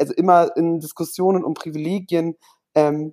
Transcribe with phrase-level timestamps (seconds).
[0.00, 2.36] also immer in Diskussionen um Privilegien,
[2.74, 3.12] ähm,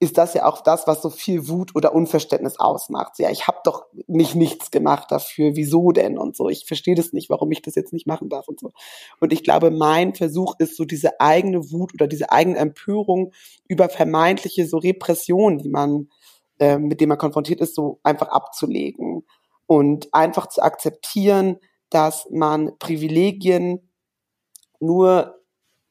[0.00, 3.18] ist das ja auch das, was so viel Wut oder Unverständnis ausmacht.
[3.18, 6.48] Ja, ich habe doch nicht nichts gemacht dafür, wieso denn und so.
[6.48, 8.70] Ich verstehe das nicht, warum ich das jetzt nicht machen darf und so.
[9.18, 13.32] Und ich glaube, mein Versuch ist so diese eigene Wut oder diese eigene Empörung
[13.66, 16.08] über vermeintliche so Repressionen, die man
[16.58, 19.24] äh, mit denen man konfrontiert ist, so einfach abzulegen
[19.66, 21.58] und einfach zu akzeptieren,
[21.90, 23.90] dass man Privilegien
[24.80, 25.37] nur,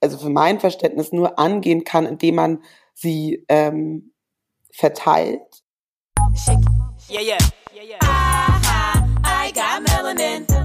[0.02, 2.63] also für mein Verständnis nur angehen kann, indem man
[2.94, 4.13] sie ähm,
[4.71, 5.41] verteilt.
[7.09, 7.38] Yeah, yeah.
[7.73, 7.99] Yeah, yeah.
[8.02, 10.56] I, I got melanin.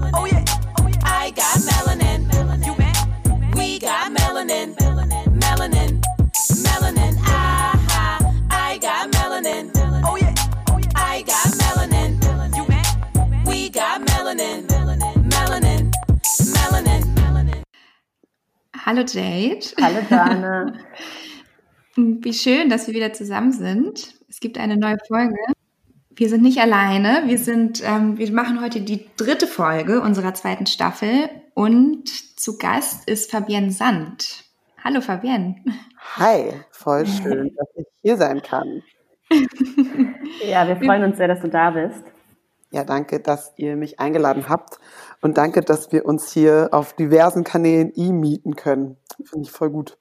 [18.85, 19.65] Hallo Jade.
[19.81, 20.73] Hallo Dana.
[21.95, 24.13] Wie schön, dass wir wieder zusammen sind.
[24.27, 25.37] Es gibt eine neue Folge.
[26.09, 27.23] Wir sind nicht alleine.
[27.25, 33.07] Wir sind, ähm, wir machen heute die dritte Folge unserer zweiten Staffel und zu Gast
[33.07, 34.43] ist Fabienne Sand.
[34.83, 35.55] Hallo Fabienne.
[36.17, 38.83] Hi, voll schön, dass ich hier sein kann.
[40.45, 42.03] ja, wir freuen uns sehr, dass du da bist.
[42.73, 44.79] Ja, danke, dass ihr mich eingeladen habt
[45.21, 48.97] und danke, dass wir uns hier auf diversen Kanälen e-mieten können.
[49.25, 49.99] Finde ich voll gut.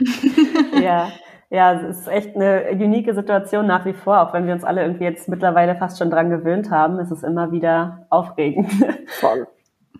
[0.82, 1.10] ja,
[1.48, 4.82] ja, es ist echt eine unique Situation nach wie vor, auch wenn wir uns alle
[4.82, 8.68] irgendwie jetzt mittlerweile fast schon dran gewöhnt haben, ist es immer wieder aufregend.
[9.06, 9.46] Voll.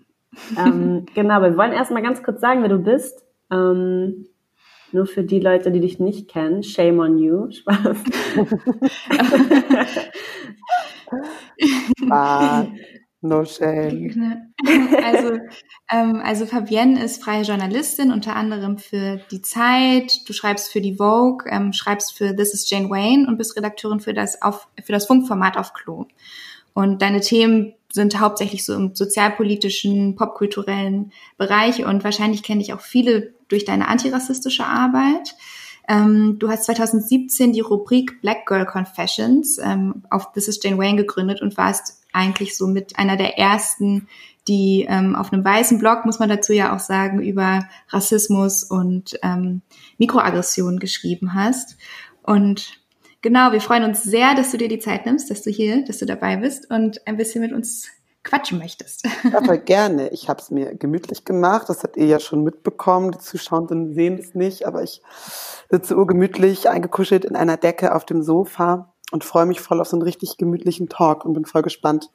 [0.59, 3.25] ähm, genau, wir wollen erstmal ganz kurz sagen, wer du bist.
[3.53, 4.27] Ähm,
[4.93, 7.51] nur für die Leute, die dich nicht kennen, shame on you.
[7.51, 7.97] Spaß.
[12.11, 12.67] ah,
[13.21, 14.53] No shame.
[15.03, 15.39] Also,
[15.91, 20.13] ähm, also Fabienne ist freie Journalistin, unter anderem für die Zeit.
[20.29, 23.99] Du schreibst für die Vogue, ähm, schreibst für This is Jane Wayne und bist Redakteurin
[23.99, 26.07] für das auf für das Funkformat auf Klo.
[26.75, 32.81] Und deine Themen sind hauptsächlich so im sozialpolitischen, popkulturellen Bereich und wahrscheinlich kenne ich auch
[32.81, 35.35] viele durch deine antirassistische Arbeit.
[35.89, 40.99] Ähm, du hast 2017 die Rubrik Black Girl Confessions ähm, auf This is Jane Wayne
[40.99, 44.07] gegründet und warst eigentlich so mit einer der ersten,
[44.49, 49.19] die ähm, auf einem weißen Blog, muss man dazu ja auch sagen, über Rassismus und
[49.23, 49.63] ähm,
[49.97, 51.79] Mikroaggressionen geschrieben hast.
[52.23, 52.79] Und
[53.23, 55.99] genau, wir freuen uns sehr, dass du dir die Zeit nimmst, dass du hier, dass
[55.99, 57.89] du dabei bist und ein bisschen mit uns
[58.25, 59.07] quatschen möchtest.
[59.33, 60.09] Aber gerne.
[60.11, 61.69] Ich habe es mir gemütlich gemacht.
[61.69, 63.13] Das habt ihr ja schon mitbekommen.
[63.13, 65.03] Die Zuschauenden sehen es nicht, aber ich
[65.71, 69.97] sitze urgemütlich eingekuschelt in einer Decke auf dem Sofa und freue mich voll auf so
[69.97, 72.11] einen richtig gemütlichen Talk und bin voll gespannt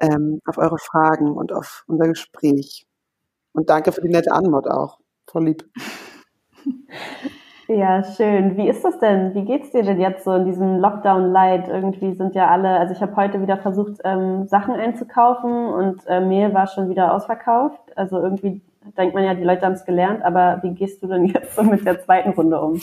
[0.00, 2.86] ähm, auf eure Fragen und auf unser Gespräch.
[3.52, 4.98] Und danke für die nette Anmod auch.
[5.26, 5.68] Voll lieb.
[7.66, 8.58] Ja, schön.
[8.58, 9.34] Wie ist das denn?
[9.34, 11.68] Wie geht's dir denn jetzt so in diesem Lockdown-Light?
[11.68, 16.20] Irgendwie sind ja alle, also ich habe heute wieder versucht, ähm, Sachen einzukaufen und äh,
[16.20, 17.96] Mehl war schon wieder ausverkauft.
[17.96, 18.60] Also irgendwie
[18.98, 21.62] denkt man ja, die Leute haben es gelernt, aber wie gehst du denn jetzt so
[21.62, 22.80] mit der zweiten Runde um?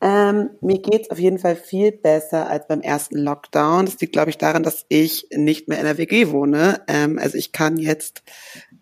[0.00, 3.86] Ähm, mir geht's auf jeden Fall viel besser als beim ersten Lockdown.
[3.86, 6.80] Das liegt, glaube ich, daran, dass ich nicht mehr in der WG wohne.
[6.88, 8.22] Ähm, also ich kann jetzt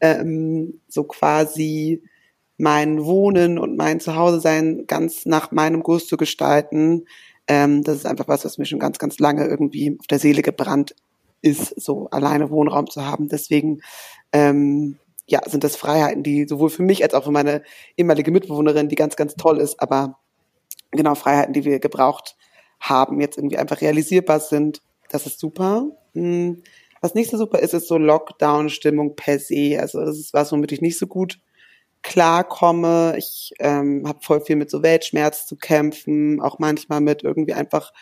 [0.01, 2.03] ähm, so quasi
[2.59, 7.05] mein Wohnen und mein Zuhause sein ganz nach meinem Gusto gestalten.
[7.49, 10.43] Ähm, das ist einfach was, was mir schon ganz, ganz lange irgendwie auf der Seele
[10.43, 10.95] gebrannt
[11.43, 13.29] ist, so alleine Wohnraum zu haben.
[13.29, 13.81] Deswegen
[14.33, 17.63] ähm, ja, sind das Freiheiten, die sowohl für mich als auch für meine
[17.97, 20.19] ehemalige Mitbewohnerin, die ganz, ganz toll ist, aber
[20.93, 22.37] genau Freiheiten, die wir gebraucht
[22.81, 24.83] haben, jetzt irgendwie einfach realisierbar sind.
[25.11, 25.89] Das ist super.
[26.15, 26.63] Hm,
[27.01, 29.79] was nicht so super ist, ist so Lockdown-Stimmung per se.
[29.81, 31.41] Also das ist was, womit ich nicht so gut
[32.07, 33.15] klarkomme.
[33.19, 37.93] Ich ähm, habe voll viel mit so Weltschmerz zu kämpfen, auch manchmal mit irgendwie einfach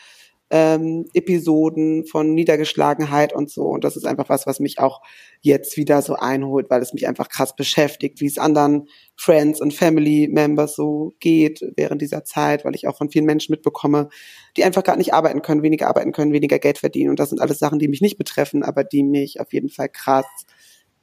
[0.51, 3.63] ähm, Episoden von Niedergeschlagenheit und so.
[3.63, 5.01] Und das ist einfach was, was mich auch
[5.41, 9.73] jetzt wieder so einholt, weil es mich einfach krass beschäftigt, wie es anderen Friends und
[9.73, 14.11] Family Members so geht während dieser Zeit, weil ich auch von vielen Menschen mitbekomme,
[14.59, 17.09] die einfach gar nicht arbeiten können, weniger arbeiten können, weniger Geld verdienen.
[17.09, 19.89] Und das sind alles Sachen, die mich nicht betreffen, aber die mich auf jeden Fall
[19.89, 20.27] krass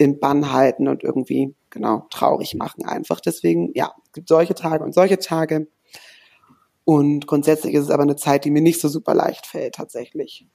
[0.01, 3.19] in Bann halten und irgendwie, genau, traurig machen einfach.
[3.19, 5.67] Deswegen, ja, es gibt solche Tage und solche Tage.
[6.83, 10.47] Und grundsätzlich ist es aber eine Zeit, die mir nicht so super leicht fällt, tatsächlich.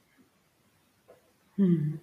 [1.55, 2.01] Hm.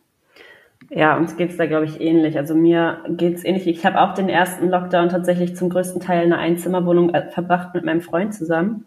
[0.90, 2.38] Ja, uns geht's da, glaube ich, ähnlich.
[2.38, 3.68] Also mir geht's ähnlich.
[3.68, 7.74] Ich habe auch den ersten Lockdown tatsächlich zum größten Teil in einer Einzimmerwohnung äh, verbracht
[7.74, 8.86] mit meinem Freund zusammen.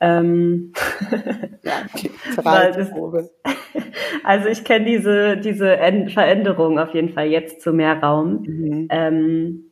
[0.00, 0.72] Ähm
[1.62, 2.90] ja, das,
[4.24, 5.78] also ich kenne diese, diese
[6.12, 8.42] Veränderung auf jeden Fall jetzt zu mehr Raum.
[8.42, 8.88] Mhm.
[8.90, 9.64] Ähm,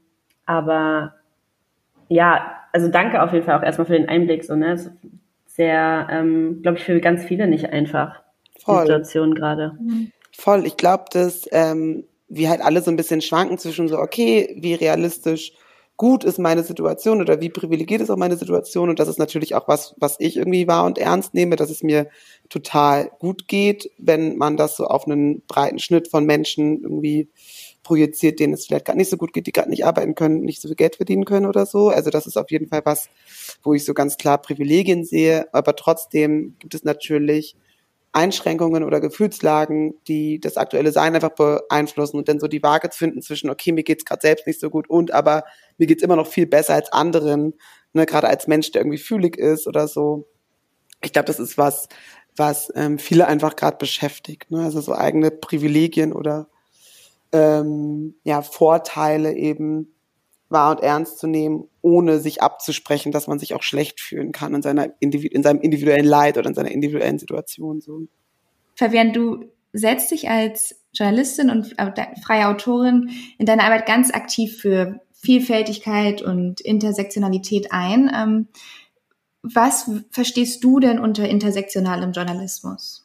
[0.46, 1.14] aber
[2.08, 4.44] ja, also danke auf jeden Fall auch erstmal für den Einblick.
[4.44, 4.76] So, ne?
[5.46, 8.20] Sehr, ähm, glaube ich, für ganz viele nicht einfach,
[8.64, 8.76] Voll.
[8.76, 9.78] die Situation gerade.
[10.32, 10.66] Voll.
[10.66, 14.74] Ich glaube, dass ähm, wir halt alle so ein bisschen schwanken zwischen so, okay, wie
[14.74, 15.52] realistisch
[15.96, 18.88] gut ist meine Situation oder wie privilegiert ist auch meine Situation.
[18.88, 21.82] Und das ist natürlich auch was, was ich irgendwie wahr und ernst nehme, dass es
[21.82, 22.08] mir
[22.48, 27.28] total gut geht, wenn man das so auf einen breiten Schnitt von Menschen irgendwie
[27.84, 30.60] projiziert, denen es vielleicht gerade nicht so gut geht, die gerade nicht arbeiten können, nicht
[30.60, 31.90] so viel Geld verdienen können oder so.
[31.90, 33.08] Also das ist auf jeden Fall was,
[33.62, 35.52] wo ich so ganz klar Privilegien sehe.
[35.52, 37.56] Aber trotzdem gibt es natürlich
[38.14, 42.98] Einschränkungen oder Gefühlslagen, die das aktuelle Sein einfach beeinflussen und dann so die Waage zu
[42.98, 45.44] finden zwischen, okay, mir geht's gerade selbst nicht so gut und aber
[45.78, 47.54] mir geht's immer noch viel besser als anderen,
[47.92, 50.28] ne, gerade als Mensch, der irgendwie fühlig ist oder so.
[51.02, 51.88] Ich glaube, das ist was,
[52.36, 54.64] was ähm, viele einfach gerade beschäftigt, ne?
[54.64, 56.48] also so eigene Privilegien oder
[57.32, 59.93] ähm, ja, Vorteile eben
[60.54, 64.54] wahr und ernst zu nehmen, ohne sich abzusprechen, dass man sich auch schlecht fühlen kann
[64.54, 67.82] in, seiner in seinem individuellen Leid oder in seiner individuellen Situation.
[67.82, 68.00] So.
[68.74, 71.74] Fabian, du setzt dich als Journalistin und
[72.24, 78.10] freie Autorin in deiner Arbeit ganz aktiv für Vielfältigkeit und Intersektionalität ein.
[78.14, 78.48] Ähm,
[79.42, 83.03] was verstehst du denn unter intersektionalem Journalismus?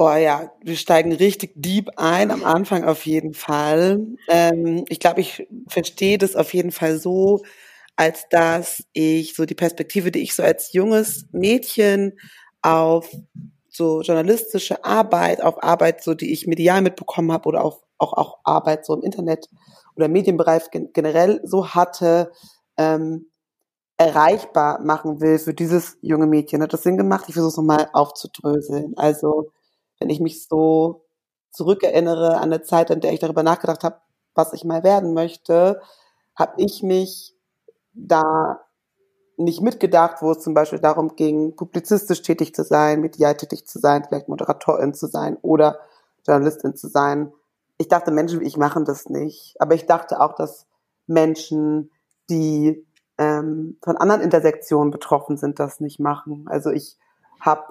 [0.00, 4.06] Oh ja, wir steigen richtig deep ein, am Anfang auf jeden Fall.
[4.28, 7.42] Ähm, ich glaube, ich verstehe das auf jeden Fall so,
[7.96, 12.12] als dass ich so die Perspektive, die ich so als junges Mädchen
[12.62, 13.10] auf
[13.70, 18.38] so journalistische Arbeit, auf Arbeit, so die ich medial mitbekommen habe oder auf, auch, auch
[18.44, 19.48] Arbeit so im Internet
[19.96, 22.30] oder Medienbereich generell so hatte,
[22.76, 23.32] ähm,
[23.98, 26.62] erreichbar machen will für dieses junge Mädchen.
[26.62, 27.26] Hat das Sinn gemacht?
[27.28, 28.94] Ich versuche es nochmal aufzudröseln.
[28.96, 29.50] Also
[29.98, 31.04] wenn ich mich so
[31.50, 34.00] zurückerinnere an eine Zeit, in der ich darüber nachgedacht habe,
[34.34, 35.80] was ich mal werden möchte,
[36.34, 37.34] habe ich mich
[37.92, 38.60] da
[39.36, 43.78] nicht mitgedacht, wo es zum Beispiel darum ging, publizistisch tätig zu sein, medial tätig zu
[43.78, 45.78] sein, vielleicht Moderatorin zu sein oder
[46.26, 47.32] Journalistin zu sein.
[47.78, 49.54] Ich dachte, Menschen wie ich machen das nicht.
[49.60, 50.66] Aber ich dachte auch, dass
[51.06, 51.90] Menschen,
[52.28, 52.84] die
[53.16, 56.46] ähm, von anderen Intersektionen betroffen sind, das nicht machen.
[56.48, 56.98] Also ich
[57.40, 57.62] habe,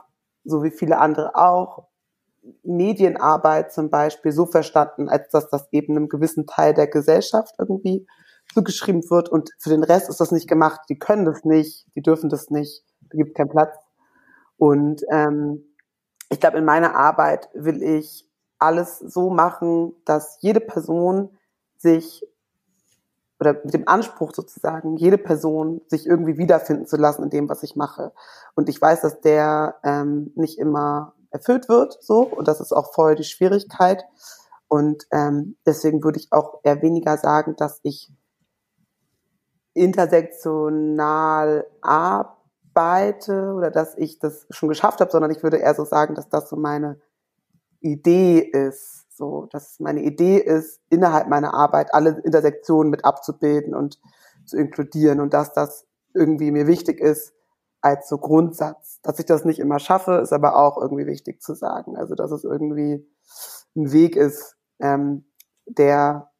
[0.45, 1.88] so wie viele andere auch,
[2.63, 8.07] Medienarbeit zum Beispiel so verstanden, als dass das eben einem gewissen Teil der Gesellschaft irgendwie
[8.53, 10.81] zugeschrieben wird und für den Rest ist das nicht gemacht.
[10.89, 13.75] Die können das nicht, die dürfen das nicht, da gibt keinen Platz.
[14.57, 15.63] Und ähm,
[16.29, 18.27] ich glaube, in meiner Arbeit will ich
[18.59, 21.38] alles so machen, dass jede Person
[21.77, 22.23] sich
[23.39, 27.61] oder mit dem Anspruch sozusagen, jede Person sich irgendwie wiederfinden zu lassen in dem, was
[27.61, 28.11] ich mache.
[28.55, 32.94] Und ich weiß, dass der ähm, nicht immer erfüllt wird, so und das ist auch
[32.94, 34.03] voll die Schwierigkeit.
[34.68, 38.12] Und ähm, deswegen würde ich auch eher weniger sagen, dass ich
[39.74, 46.15] intersektional arbeite oder dass ich das schon geschafft habe, sondern ich würde eher so sagen,
[46.15, 47.00] dass das so meine
[47.80, 49.06] Idee ist.
[49.15, 54.00] So, dass meine Idee ist, innerhalb meiner Arbeit alle Intersektionen mit abzubilden und
[54.45, 57.33] zu inkludieren und dass das irgendwie mir wichtig ist,
[57.81, 59.00] als so Grundsatz.
[59.01, 61.97] Dass ich das nicht immer schaffe, ist aber auch irgendwie wichtig zu sagen.
[61.97, 63.06] Also dass es irgendwie
[63.75, 65.25] ein Weg ist, ähm,
[65.65, 66.31] der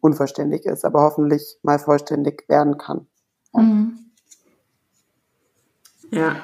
[0.00, 3.06] unvollständig ist, aber hoffentlich mal vollständig werden kann.
[3.52, 3.98] Mhm.
[6.10, 6.36] Ja,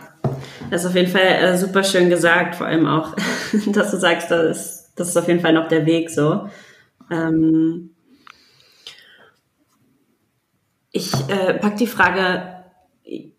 [0.71, 3.15] das ist auf jeden Fall äh, super schön gesagt, vor allem auch,
[3.73, 6.49] dass du sagst, das ist, das ist auf jeden Fall noch der Weg so.
[7.11, 7.91] Ähm
[10.91, 12.54] ich äh, pack die Frage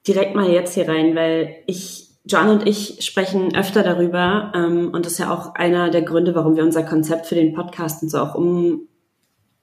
[0.07, 5.05] direkt mal jetzt hier rein, weil ich, John und ich sprechen öfter darüber ähm, und
[5.05, 8.09] das ist ja auch einer der Gründe, warum wir unser Konzept für den Podcast und
[8.09, 8.87] so auch um,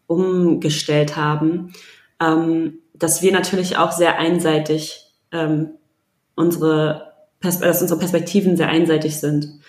[0.06, 1.72] umgestellt haben,
[2.20, 5.70] ähm, dass wir natürlich auch sehr einseitig ähm,
[6.36, 9.60] unsere, Pers dass unsere Perspektiven sehr einseitig sind.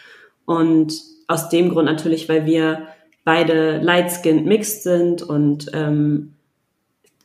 [0.46, 0.94] Und
[1.28, 2.88] aus dem Grund natürlich, weil wir
[3.24, 6.34] beide light-skinned mixed sind und ähm,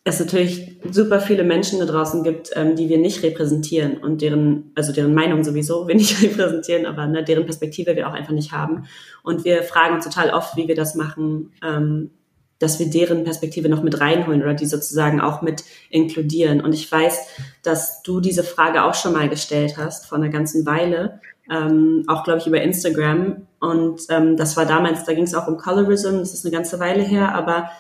[0.09, 4.71] es natürlich super viele Menschen da draußen gibt, ähm, die wir nicht repräsentieren und deren,
[4.75, 8.53] also deren Meinung sowieso wir nicht repräsentieren, aber ne, deren Perspektive wir auch einfach nicht
[8.53, 8.85] haben.
[9.23, 12.11] Und wir fragen uns total oft, wie wir das machen, ähm,
[12.59, 16.61] dass wir deren Perspektive noch mit reinholen oder die sozusagen auch mit inkludieren.
[16.61, 17.29] Und ich weiß,
[17.63, 22.25] dass du diese Frage auch schon mal gestellt hast vor einer ganzen Weile, ähm, auch
[22.25, 23.47] glaube ich über Instagram.
[23.61, 26.81] Und ähm, das war damals, da ging es auch um Colorism, das ist eine ganze
[26.81, 27.71] Weile her, aber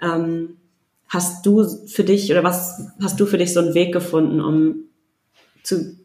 [0.00, 0.56] ähm,
[1.12, 4.84] Hast du für dich oder was hast du für dich so einen Weg gefunden, um
[5.62, 5.98] zu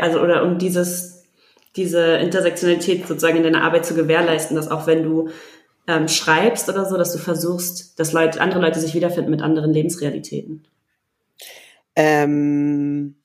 [0.00, 1.24] also oder um dieses
[1.74, 5.30] diese Intersektionalität sozusagen in deiner Arbeit zu gewährleisten, dass auch wenn du
[5.88, 9.72] ähm, schreibst oder so, dass du versuchst, dass Leute, andere Leute sich wiederfinden mit anderen
[9.72, 10.66] Lebensrealitäten?
[11.96, 13.16] Ähm,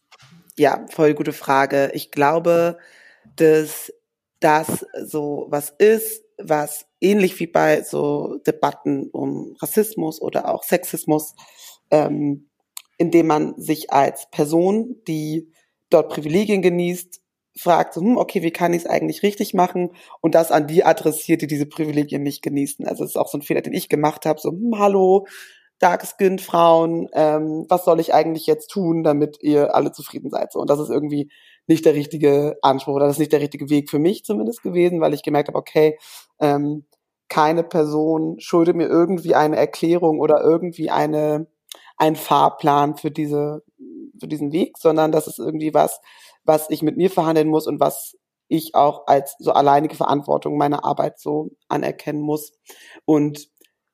[0.57, 1.91] ja, voll gute Frage.
[1.93, 2.77] Ich glaube,
[3.35, 3.93] dass
[4.39, 11.35] das so was ist, was ähnlich wie bei so Debatten um Rassismus oder auch Sexismus,
[11.89, 12.47] ähm,
[12.97, 15.51] indem man sich als Person, die
[15.89, 17.19] dort Privilegien genießt,
[17.57, 19.91] fragt, so, hm, okay, wie kann ich es eigentlich richtig machen?
[20.21, 22.87] Und das an die adressiert, die diese Privilegien nicht genießen.
[22.87, 24.39] Also es ist auch so ein Fehler, den ich gemacht habe.
[24.39, 25.25] So, hm, hallo,
[25.79, 30.53] dark-skinned Frauen, ähm, was soll ich eigentlich jetzt tun, damit ihr alle zufrieden seid?
[30.53, 31.29] So, und das ist irgendwie
[31.67, 35.01] nicht der richtige Anspruch oder das ist nicht der richtige Weg für mich zumindest gewesen,
[35.01, 35.97] weil ich gemerkt habe, okay,
[36.39, 36.85] ähm,
[37.31, 41.47] keine Person schuldet mir irgendwie eine Erklärung oder irgendwie eine
[41.95, 43.63] ein Fahrplan für diese
[44.19, 46.01] für diesen Weg, sondern das ist irgendwie was,
[46.43, 48.17] was ich mit mir verhandeln muss und was
[48.49, 52.51] ich auch als so alleinige Verantwortung meiner Arbeit so anerkennen muss.
[53.05, 53.47] Und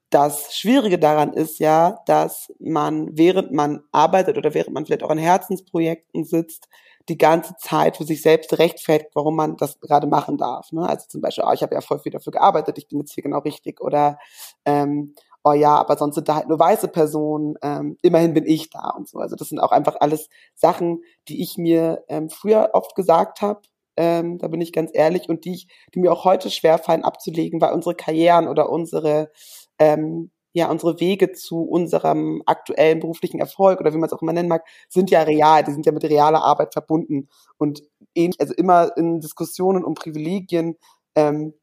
[0.09, 5.11] das Schwierige daran ist ja, dass man, während man arbeitet oder während man vielleicht auch
[5.11, 6.69] an Herzensprojekten sitzt,
[7.09, 10.71] die ganze Zeit für sich selbst rechtfertigt, warum man das gerade machen darf.
[10.71, 10.87] Ne?
[10.87, 13.23] Also zum Beispiel, oh, ich habe ja voll viel dafür gearbeitet, ich bin jetzt hier
[13.23, 13.81] genau richtig.
[13.81, 14.19] Oder
[14.65, 18.69] ähm, oh ja, aber sonst sind da halt nur weiße Personen, ähm, immerhin bin ich
[18.69, 19.19] da und so.
[19.19, 23.61] Also das sind auch einfach alles Sachen, die ich mir ähm, früher oft gesagt habe,
[23.95, 27.59] ähm, da bin ich ganz ehrlich, und die, ich, die mir auch heute schwerfallen abzulegen,
[27.61, 29.31] weil unsere Karrieren oder unsere
[29.79, 34.33] ähm, ja, unsere Wege zu unserem aktuellen beruflichen Erfolg oder wie man es auch immer
[34.33, 37.29] nennen mag, sind ja real, die sind ja mit realer Arbeit verbunden.
[37.57, 37.83] Und
[38.15, 40.77] ähnlich, also immer in Diskussionen um Privilegien
[41.15, 41.53] ähm,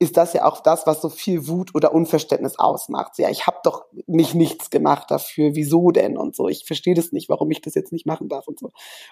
[0.00, 3.16] ist das ja auch das, was so viel Wut oder Unverständnis ausmacht.
[3.18, 6.48] Ja, ich habe doch nicht nichts gemacht dafür, wieso denn und so.
[6.48, 8.70] Ich verstehe das nicht, warum ich das jetzt nicht machen darf und so.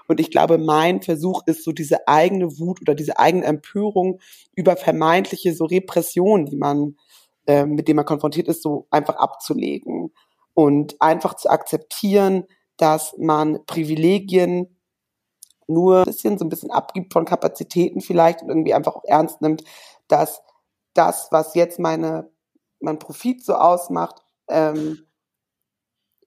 [0.08, 4.18] Und ich glaube, mein Versuch ist so diese eigene Wut oder diese eigene Empörung
[4.56, 6.96] über vermeintliche so Repressionen, die man
[7.46, 10.12] äh, mit dem man konfrontiert ist, so einfach abzulegen
[10.54, 12.44] und einfach zu akzeptieren,
[12.76, 14.78] dass man Privilegien
[15.66, 19.40] nur ein bisschen so ein bisschen abgibt von Kapazitäten vielleicht und irgendwie einfach auch ernst
[19.40, 19.64] nimmt,
[20.08, 20.42] dass
[20.94, 22.30] das, was jetzt meine
[22.82, 25.06] mein Profit so ausmacht, ähm,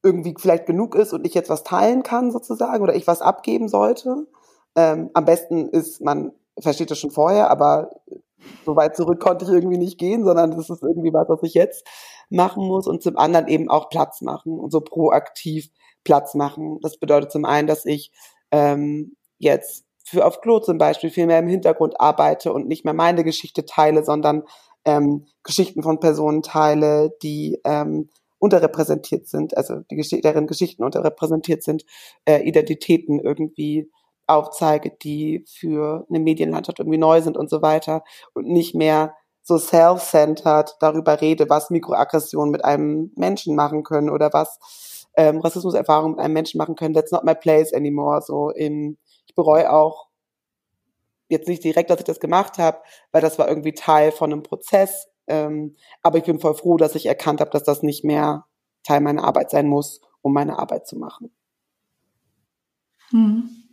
[0.04, 3.68] irgendwie vielleicht genug ist und ich jetzt was teilen kann sozusagen oder ich was abgeben
[3.68, 4.28] sollte.
[4.76, 7.90] Ähm, am besten ist, man versteht das schon vorher, aber
[8.66, 11.54] so weit zurück konnte ich irgendwie nicht gehen, sondern das ist irgendwie was, was ich
[11.54, 11.88] jetzt
[12.30, 15.70] machen muss und zum anderen eben auch Platz machen und so proaktiv
[16.04, 16.80] Platz machen.
[16.82, 18.12] Das bedeutet zum einen, dass ich
[18.52, 22.94] ähm, jetzt für auf Klo zum Beispiel viel mehr im Hintergrund arbeite und nicht mehr
[22.94, 24.44] meine Geschichte teile, sondern
[24.86, 31.64] ähm, Geschichten von Personen teile, die ähm, unterrepräsentiert sind, also die Gesch deren Geschichten unterrepräsentiert
[31.64, 31.86] sind,
[32.26, 33.90] äh, Identitäten irgendwie
[34.28, 38.04] aufzeige, die für eine Medienlandschaft irgendwie neu sind und so weiter
[38.34, 44.34] und nicht mehr so self-centered darüber rede, was Mikroaggressionen mit einem Menschen machen können oder
[44.34, 46.96] was ähm, Rassismuserfahrungen mit einem Menschen machen können.
[46.96, 48.22] That's not my place anymore.
[48.22, 50.08] So in, ich bereue auch
[51.30, 52.80] jetzt nicht direkt, dass ich das gemacht habe,
[53.12, 55.08] weil das war irgendwie Teil von einem Prozess.
[55.28, 58.46] Ähm, aber ich bin voll froh, dass ich erkannt habe, dass das nicht mehr
[58.84, 61.32] Teil meiner Arbeit sein muss, um meine Arbeit zu machen.
[63.10, 63.65] Hm.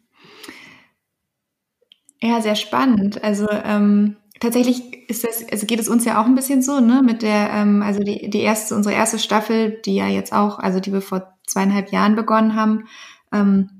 [2.23, 3.23] Ja, sehr spannend.
[3.25, 7.03] Also ähm, tatsächlich ist das, also geht es uns ja auch ein bisschen so, ne,
[7.05, 10.79] mit der, ähm, also die, die erste, unsere erste Staffel, die ja jetzt auch, also
[10.79, 12.85] die wir vor zweieinhalb Jahren begonnen haben,
[13.33, 13.71] ähm,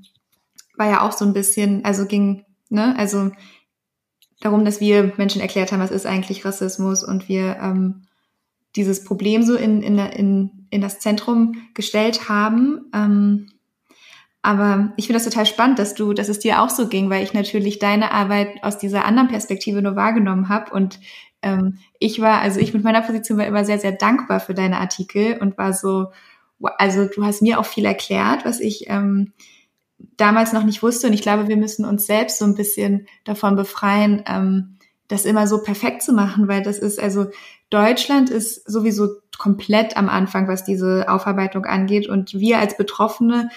[0.75, 3.31] war ja auch so ein bisschen, also ging, ne, also
[4.41, 8.07] darum, dass wir Menschen erklärt haben, was ist eigentlich Rassismus und wir ähm,
[8.75, 12.89] dieses Problem so in, in, in, in das Zentrum gestellt haben.
[12.93, 13.52] Ähm,
[14.43, 17.23] aber ich finde das total spannend, dass du, dass es dir auch so ging, weil
[17.23, 20.73] ich natürlich deine Arbeit aus dieser anderen Perspektive nur wahrgenommen habe.
[20.73, 20.99] Und
[21.41, 24.79] ähm, ich war, also ich mit meiner Position war immer sehr, sehr dankbar für deine
[24.79, 26.11] Artikel und war so,
[26.77, 29.31] also du hast mir auch viel erklärt, was ich ähm,
[30.17, 31.07] damals noch nicht wusste.
[31.07, 35.47] Und ich glaube, wir müssen uns selbst so ein bisschen davon befreien, ähm, das immer
[35.47, 37.27] so perfekt zu machen, weil das ist, also
[37.69, 39.07] Deutschland ist sowieso
[39.37, 42.09] komplett am Anfang, was diese Aufarbeitung angeht.
[42.09, 43.49] Und wir als Betroffene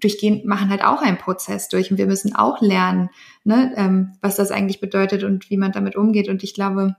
[0.00, 3.10] durchgehen, machen halt auch einen Prozess durch und wir müssen auch lernen,
[3.44, 6.28] ne, ähm, was das eigentlich bedeutet und wie man damit umgeht.
[6.28, 6.96] Und ich glaube,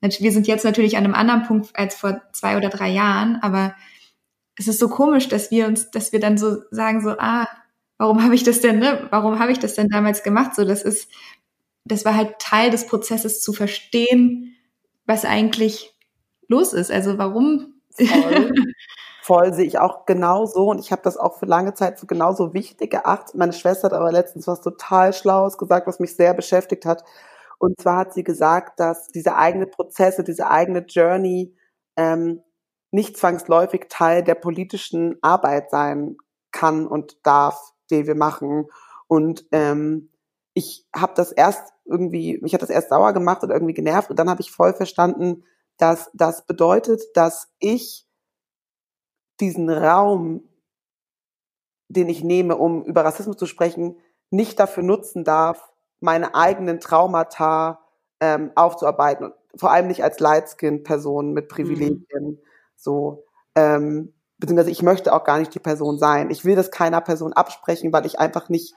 [0.00, 3.74] wir sind jetzt natürlich an einem anderen Punkt als vor zwei oder drei Jahren, aber
[4.56, 7.46] es ist so komisch, dass wir uns, dass wir dann so sagen, so, ah,
[7.98, 9.08] warum habe ich das denn, ne?
[9.10, 10.54] Warum habe ich das denn damals gemacht?
[10.54, 11.10] So, das ist,
[11.84, 14.56] das war halt Teil des Prozesses zu verstehen,
[15.06, 15.94] was eigentlich
[16.48, 16.90] los ist.
[16.90, 17.74] Also warum?
[19.30, 22.52] voll, sehe ich auch genauso und ich habe das auch für lange Zeit für genauso
[22.52, 23.36] wichtig geachtet.
[23.36, 27.04] Meine Schwester hat aber letztens was total Schlaues gesagt, was mich sehr beschäftigt hat.
[27.60, 31.54] Und zwar hat sie gesagt, dass diese eigene Prozesse, diese eigene Journey
[31.96, 32.42] ähm,
[32.90, 36.16] nicht zwangsläufig Teil der politischen Arbeit sein
[36.50, 38.66] kann und darf, die wir machen.
[39.06, 40.10] Und ähm,
[40.54, 44.18] ich habe das erst irgendwie, mich hat das erst sauer gemacht oder irgendwie genervt und
[44.18, 45.44] dann habe ich voll verstanden,
[45.78, 48.09] dass das bedeutet, dass ich
[49.40, 50.48] diesen Raum,
[51.88, 53.96] den ich nehme, um über Rassismus zu sprechen,
[54.30, 57.80] nicht dafür nutzen darf, meine eigenen Traumata
[58.20, 59.32] ähm, aufzuarbeiten.
[59.56, 62.04] vor allem nicht als Lightskin-Person mit Privilegien.
[62.12, 62.38] Mhm.
[62.76, 63.24] So,
[63.56, 66.30] ähm, beziehungsweise ich möchte auch gar nicht die Person sein.
[66.30, 68.74] Ich will das keiner Person absprechen, weil ich einfach nicht,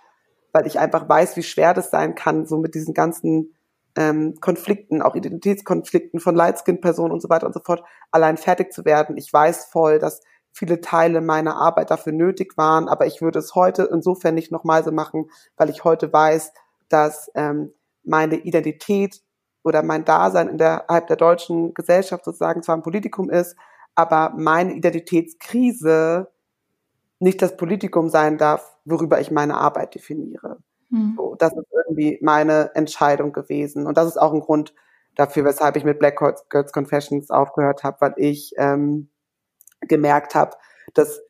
[0.51, 3.53] weil ich einfach weiß, wie schwer das sein kann, so mit diesen ganzen
[3.96, 8.86] ähm, Konflikten, auch Identitätskonflikten von Lightskin-Personen und so weiter und so fort, allein fertig zu
[8.86, 9.17] werden.
[9.17, 10.22] Ich weiß voll, dass
[10.54, 14.84] viele Teile meiner Arbeit dafür nötig waren, aber ich würde es heute insofern nicht nochmal
[14.84, 16.54] so machen, weil ich heute weiß,
[16.90, 19.22] dass ähm, meine Identität
[19.64, 23.56] oder mein Dasein innerhalb der deutschen Gesellschaft sozusagen zwar ein Politikum ist,
[23.96, 26.28] aber meine Identitätskrise
[27.20, 30.58] nicht das Politikum sein darf, worüber ich meine Arbeit definiere.
[30.90, 31.14] Mhm.
[31.18, 33.88] So, das ist irgendwie meine Entscheidung gewesen.
[33.88, 34.74] Und das ist auch ein Grund
[35.16, 36.18] dafür, weshalb ich mit Black
[36.50, 39.10] Girls Confessions aufgehört habe, weil ich ähm,
[39.88, 40.58] gemerkt habe,
[40.94, 41.22] dass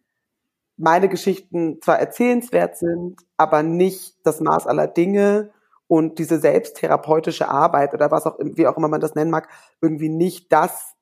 [0.77, 5.51] meine Geschichten zwar erzählenswert sind, aber nicht das Maß aller Dinge
[5.87, 9.47] und diese selbsttherapeutische Arbeit oder was auch, wie auch immer man das nennen mag,
[9.81, 10.95] irgendwie nicht das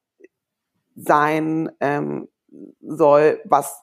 [0.96, 2.28] sein ähm,
[2.82, 3.82] soll, was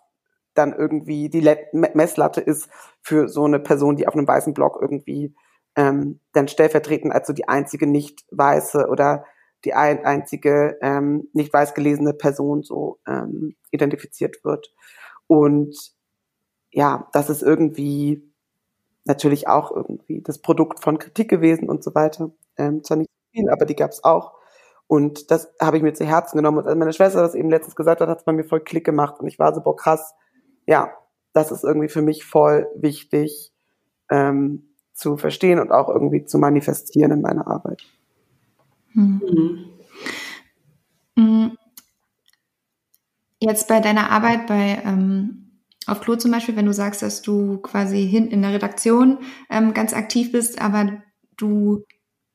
[0.55, 2.69] dann irgendwie die Messlatte ist
[3.01, 5.35] für so eine Person, die auf einem weißen Block irgendwie
[5.77, 9.25] ähm, dann stellvertretend als so die einzige nicht weiße oder
[9.65, 14.73] die ein, einzige ähm, nicht weiß gelesene Person so ähm, identifiziert wird.
[15.27, 15.77] Und
[16.71, 18.29] ja, das ist irgendwie
[19.05, 22.31] natürlich auch irgendwie das Produkt von Kritik gewesen und so weiter.
[22.57, 24.35] Ähm, zwar nicht viel, aber die gab es auch.
[24.87, 26.59] Und das habe ich mir zu Herzen genommen.
[26.59, 28.85] Und als meine Schwester das eben letztens gesagt hat, hat es bei mir voll Klick
[28.85, 29.21] gemacht.
[29.21, 30.15] Und ich war so, boah, krass,
[30.67, 30.93] ja,
[31.33, 33.53] das ist irgendwie für mich voll wichtig
[34.11, 37.83] ähm, zu verstehen und auch irgendwie zu manifestieren in meiner Arbeit.
[38.95, 39.69] Mhm.
[41.17, 41.57] Mhm.
[43.41, 47.59] Jetzt bei deiner Arbeit bei ähm, auf Klo zum Beispiel, wenn du sagst, dass du
[47.59, 51.03] quasi hin in der Redaktion ähm, ganz aktiv bist, aber
[51.37, 51.85] du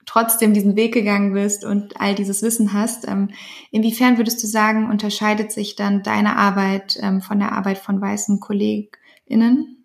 [0.06, 3.08] trotzdem diesen Weg gegangen bist und all dieses Wissen hast.
[3.08, 3.30] Ähm,
[3.72, 8.40] inwiefern würdest du sagen, unterscheidet sich dann deine Arbeit ähm, von der Arbeit von weißen
[8.40, 9.83] KollegInnen?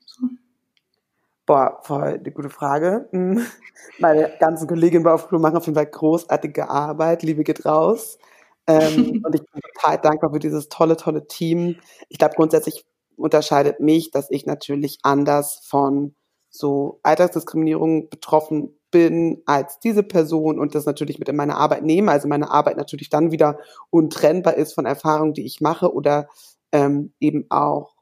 [1.48, 3.08] Boah, voll die gute Frage.
[3.10, 3.40] Hm.
[3.98, 7.22] Meine ganzen Kolleginnen bei Aufklo machen auf jeden Fall großartige Arbeit.
[7.22, 8.18] Liebe geht raus.
[8.66, 11.76] Ähm, und ich bin total dankbar für dieses tolle, tolle Team.
[12.10, 12.84] Ich glaube, grundsätzlich
[13.16, 16.14] unterscheidet mich, dass ich natürlich anders von
[16.50, 22.12] so Alltagsdiskriminierung betroffen bin als diese Person und das natürlich mit in meine Arbeit nehme,
[22.12, 23.58] also meine Arbeit natürlich dann wieder
[23.88, 26.28] untrennbar ist von Erfahrungen, die ich mache oder
[26.72, 27.97] ähm, eben auch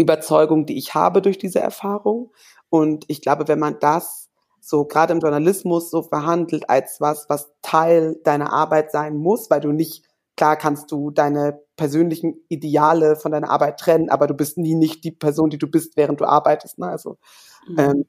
[0.00, 2.32] Überzeugung, die ich habe durch diese Erfahrung.
[2.68, 4.28] Und ich glaube, wenn man das
[4.60, 9.60] so gerade im Journalismus so verhandelt als was, was Teil deiner Arbeit sein muss, weil
[9.60, 10.04] du nicht,
[10.36, 15.02] klar kannst du deine persönlichen Ideale von deiner Arbeit trennen, aber du bist nie nicht
[15.04, 16.78] die Person, die du bist, während du arbeitest.
[16.78, 16.86] Ne?
[16.86, 17.16] Also
[17.68, 17.78] mhm.
[17.78, 18.04] ähm,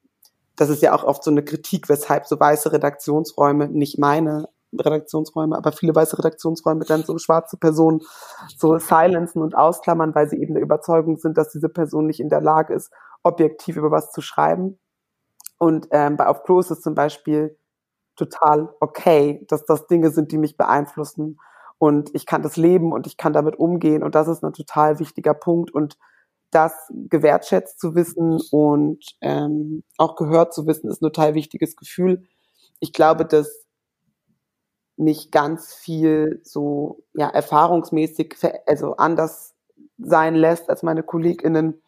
[0.56, 5.58] das ist ja auch oft so eine Kritik, weshalb so weiße Redaktionsräume, nicht meine Redaktionsräume,
[5.58, 8.02] aber viele weiße Redaktionsräume dann so schwarze Personen
[8.58, 12.30] so silenzen und ausklammern, weil sie eben der Überzeugung sind, dass diese Person nicht in
[12.30, 12.92] der Lage ist,
[13.24, 14.80] objektiv über was zu schreiben.
[15.58, 17.58] Und ähm, bei Auf Klo ist es zum Beispiel
[18.16, 21.40] total okay, dass das Dinge sind, die mich beeinflussen.
[21.78, 24.04] Und ich kann das leben und ich kann damit umgehen.
[24.04, 25.72] Und das ist ein total wichtiger Punkt.
[25.72, 25.98] Und
[26.52, 32.28] das gewertschätzt zu wissen und ähm, auch gehört zu wissen, ist ein total wichtiges Gefühl.
[32.80, 33.66] Ich glaube, dass
[35.02, 38.36] mich ganz viel so ja erfahrungsmäßig
[38.66, 39.56] also anders
[39.98, 41.82] sein lässt als meine KollegInnen.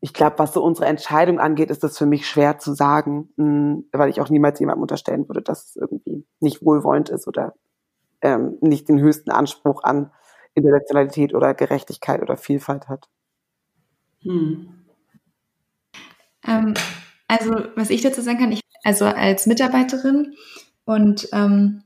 [0.00, 3.88] Ich glaube, was so unsere Entscheidung angeht, ist das für mich schwer zu sagen, hm,
[3.92, 7.54] weil ich auch niemals jemandem unterstellen würde, dass es irgendwie nicht wohlwollend ist oder
[8.20, 10.12] ähm, nicht den höchsten Anspruch an
[10.54, 13.08] Intersektionalität oder Gerechtigkeit oder Vielfalt hat.
[14.22, 14.84] Hm.
[16.46, 16.74] Ähm,
[17.28, 20.34] also, was ich dazu sagen kann, ich, also als Mitarbeiterin
[20.84, 21.82] und ähm,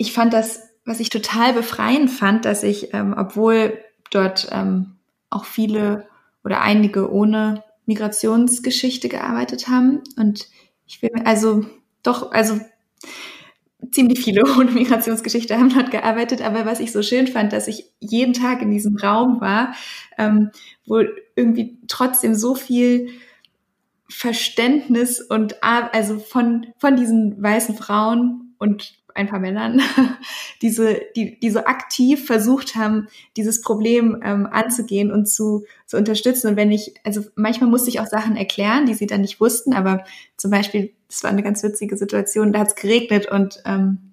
[0.00, 3.78] ich fand das, was ich total befreiend fand, dass ich, ähm, obwohl
[4.10, 4.96] dort ähm,
[5.28, 6.08] auch viele
[6.42, 10.48] oder einige ohne Migrationsgeschichte gearbeitet haben und
[10.86, 11.66] ich will, also
[12.02, 12.58] doch, also
[13.90, 17.90] ziemlich viele ohne Migrationsgeschichte haben dort gearbeitet, aber was ich so schön fand, dass ich
[18.00, 19.74] jeden Tag in diesem Raum war,
[20.16, 20.50] ähm,
[20.86, 21.02] wo
[21.36, 23.10] irgendwie trotzdem so viel
[24.08, 29.80] Verständnis und also von, von diesen weißen Frauen und ein paar Männern,
[30.62, 36.48] diese, die, die so aktiv versucht haben, dieses Problem ähm, anzugehen und zu, zu unterstützen.
[36.48, 39.72] Und wenn ich, also manchmal musste ich auch Sachen erklären, die sie dann nicht wussten,
[39.72, 40.04] aber
[40.36, 44.09] zum Beispiel, das war eine ganz witzige Situation, da hat es geregnet und ähm,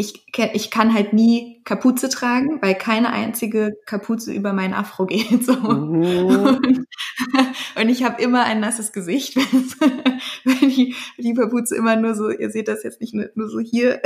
[0.00, 5.44] ich, ich kann halt nie Kapuze tragen, weil keine einzige Kapuze über meinen Afro geht.
[5.44, 5.54] So.
[5.54, 6.26] Mhm.
[6.26, 6.86] Und,
[7.76, 9.34] und, ich habe immer ein nasses Gesicht,
[10.44, 14.00] wenn die, die Kapuze immer nur so, ihr seht das jetzt nicht nur, so hier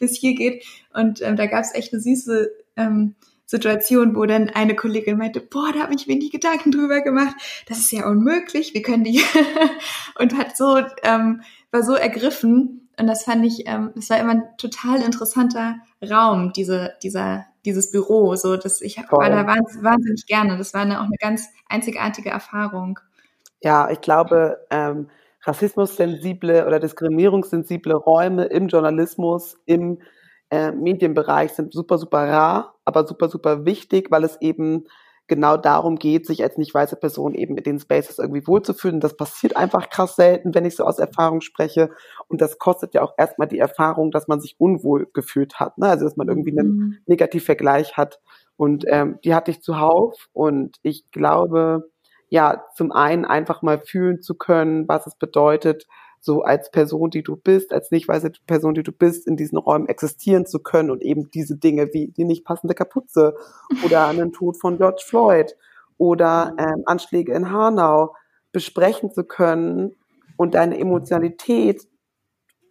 [0.00, 0.64] bis hier geht.
[0.92, 3.14] Und ähm, da gab es echt eine süße ähm,
[3.46, 7.36] Situation, wo dann eine Kollegin meinte, boah, da habe ich mir nie Gedanken drüber gemacht.
[7.68, 8.74] Das ist ja unmöglich.
[8.74, 9.22] Wir können die
[10.18, 14.32] und hat so ähm, war so ergriffen und das fand ich, ähm, das war immer
[14.32, 18.34] ein total interessanter Raum, diese, dieser, dieses Büro.
[18.36, 19.18] So, dass ich Voll.
[19.18, 20.58] war da wahnsinnig gerne.
[20.58, 22.98] Das war eine, auch eine ganz einzigartige Erfahrung.
[23.62, 25.08] Ja, ich glaube, ähm,
[25.42, 29.98] rassismussensible oder diskriminierungssensible Räume im Journalismus, im
[30.50, 34.86] äh, Medienbereich sind super, super rar, aber super, super wichtig, weil es eben
[35.28, 39.00] genau darum geht, sich als nicht weiße Person eben in den Spaces irgendwie wohlzufühlen.
[39.00, 41.90] Das passiert einfach krass selten, wenn ich so aus Erfahrung spreche.
[42.26, 45.78] Und das kostet ja auch erstmal die Erfahrung, dass man sich unwohl gefühlt hat.
[45.78, 45.86] Ne?
[45.86, 46.98] Also dass man irgendwie einen mhm.
[47.06, 48.20] Negativvergleich hat.
[48.56, 50.28] Und ähm, die hatte ich zuhauf.
[50.32, 51.90] Und ich glaube,
[52.30, 55.86] ja, zum einen einfach mal fühlen zu können, was es bedeutet,
[56.20, 59.58] so als Person, die du bist, als nicht weiße Person, die du bist, in diesen
[59.58, 63.34] Räumen existieren zu können und eben diese Dinge wie die nicht passende Kapuze
[63.84, 65.56] oder einen Tod von George Floyd
[65.96, 68.14] oder ähm, Anschläge in Hanau
[68.52, 69.96] besprechen zu können
[70.36, 71.86] und deine Emotionalität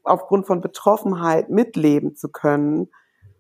[0.04, 2.90] aufgrund von Betroffenheit mitleben zu können,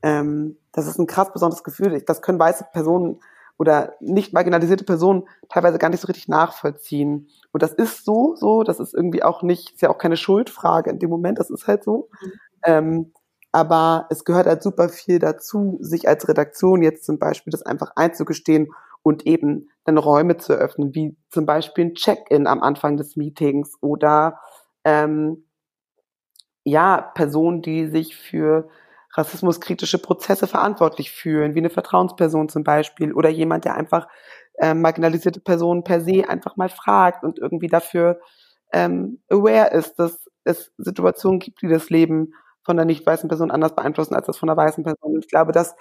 [0.04, 2.02] ähm, das ist ein krass besonderes Gefühl.
[2.06, 3.20] Das können weiße Personen
[3.58, 7.30] oder nicht marginalisierte Personen teilweise gar nicht so richtig nachvollziehen.
[7.52, 10.89] Und das ist so, so, das ist irgendwie auch nicht, ist ja auch keine Schuldfrage
[10.89, 12.10] in dem Moment, das ist halt so.
[12.22, 12.32] Mhm.
[12.63, 13.13] Ähm,
[13.52, 17.91] aber es gehört halt super viel dazu, sich als Redaktion jetzt zum Beispiel das einfach
[17.96, 18.67] einzugestehen
[19.02, 23.78] und eben dann Räume zu eröffnen, wie zum Beispiel ein Check-in am Anfang des Meetings
[23.82, 24.39] oder
[24.84, 25.46] ähm,
[26.63, 28.67] ja, Personen, die sich für
[29.17, 34.08] rassismuskritische Prozesse verantwortlich fühlen, wie eine Vertrauensperson zum Beispiel oder jemand, der einfach
[34.60, 38.19] äh, marginalisierte Personen per se einfach mal fragt und irgendwie dafür
[38.71, 43.51] ähm, aware ist, dass es Situationen gibt, die das Leben von einer nicht weißen Person
[43.51, 45.15] anders beeinflussen als das von einer weißen Person.
[45.15, 45.75] Und ich glaube, dass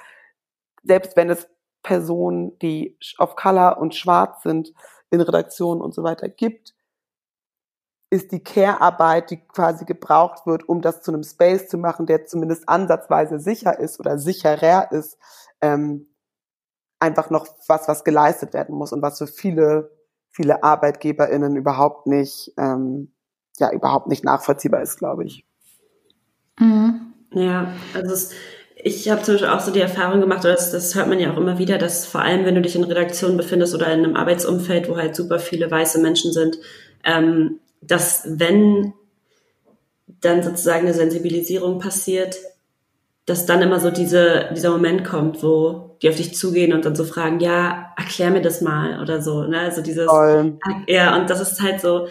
[0.83, 1.49] selbst wenn es
[1.83, 4.73] Personen, die auf Color und schwarz sind,
[5.11, 6.76] in Redaktionen und so weiter gibt,
[8.11, 12.27] ist die Care-Arbeit, die quasi gebraucht wird, um das zu einem Space zu machen, der
[12.27, 15.19] zumindest ansatzweise sicher ist oder sicherer ist,
[15.61, 16.07] ähm,
[17.01, 19.91] einfach noch was, was geleistet werden muss und was für viele,
[20.31, 23.13] viele ArbeitgeberInnen überhaupt nicht, ähm,
[23.59, 25.45] ja, überhaupt nicht nachvollziehbar ist, glaube ich.
[26.59, 27.13] Mhm.
[27.33, 28.31] Ja, also es,
[28.77, 31.33] ich habe zum Beispiel auch so die Erfahrung gemacht, oder das, das hört man ja
[31.33, 34.17] auch immer wieder, dass vor allem, wenn du dich in Redaktionen befindest oder in einem
[34.17, 36.59] Arbeitsumfeld, wo halt super viele weiße Menschen sind,
[37.05, 38.93] ähm, dass wenn
[40.21, 42.37] dann sozusagen eine Sensibilisierung passiert,
[43.27, 46.95] dass dann immer so diese, dieser Moment kommt, wo die auf dich zugehen und dann
[46.95, 49.61] so fragen, ja, erklär mir das mal oder so, ne?
[49.61, 50.59] Also dieses, Voll.
[50.87, 52.07] ja, und das ist halt so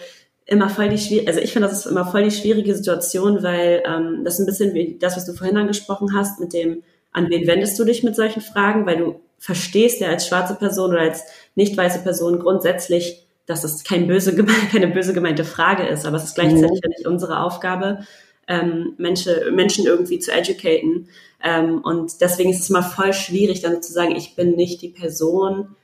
[0.45, 3.82] immer voll die schwierige, also ich finde, das ist immer voll die schwierige Situation, weil
[3.86, 7.30] ähm, das ist ein bisschen wie das, was du vorhin angesprochen hast, mit dem, an
[7.30, 11.01] wen wendest du dich mit solchen Fragen, weil du verstehst ja als schwarze Person oder
[11.01, 11.23] als
[11.56, 14.36] nicht weiße Person grundsätzlich, dass das kein böse,
[14.71, 16.89] keine böse gemeinte Frage ist, aber es ist gleichzeitig mhm.
[16.89, 18.05] nicht unsere Aufgabe,
[18.47, 21.10] ähm, Menschen, Menschen irgendwie zu educaten.
[21.43, 24.89] Ähm, und deswegen ist es mal voll schwierig, dann zu sagen, ich bin nicht die
[24.89, 25.75] Person,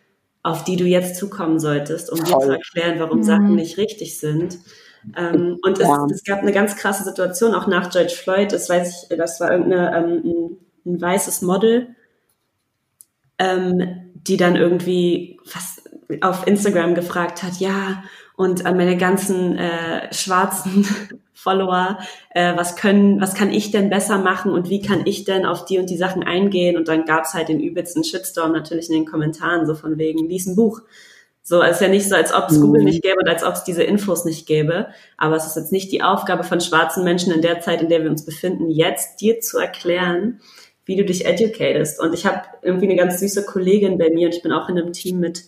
[0.43, 3.23] auf die du jetzt zukommen solltest, um dir zu erklären, warum mhm.
[3.23, 4.59] Sachen nicht richtig sind.
[5.17, 6.07] Ähm, und es, ja.
[6.11, 9.51] es, gab eine ganz krasse Situation, auch nach George Floyd, das weiß ich, das war
[9.51, 11.95] irgendeine, ähm, ein, ein, weißes Model,
[13.39, 15.70] ähm, die dann irgendwie fast
[16.21, 18.03] auf Instagram gefragt hat, ja,
[18.35, 20.87] und an meine ganzen äh, schwarzen
[21.33, 21.99] Follower,
[22.31, 25.65] äh, was können, was kann ich denn besser machen und wie kann ich denn auf
[25.65, 26.77] die und die Sachen eingehen?
[26.77, 30.45] Und dann gab's halt den übelsten Shitstorm natürlich in den Kommentaren, so von wegen, lies
[30.45, 30.81] ein Buch.
[31.43, 32.87] So, es ist ja nicht so, als ob es Google mhm.
[32.87, 34.87] nicht gäbe und als ob es diese Infos nicht gäbe.
[35.17, 38.03] Aber es ist jetzt nicht die Aufgabe von schwarzen Menschen in der Zeit, in der
[38.03, 40.39] wir uns befinden, jetzt dir zu erklären,
[40.85, 41.99] wie du dich educatest.
[41.99, 44.77] Und ich habe irgendwie eine ganz süße Kollegin bei mir und ich bin auch in
[44.77, 45.43] einem Team mit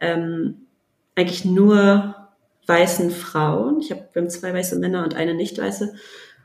[0.00, 0.66] ähm,
[1.14, 2.14] eigentlich nur
[2.66, 3.80] weißen Frauen.
[3.80, 5.94] Ich habe wir haben zwei weiße Männer und eine nicht weiße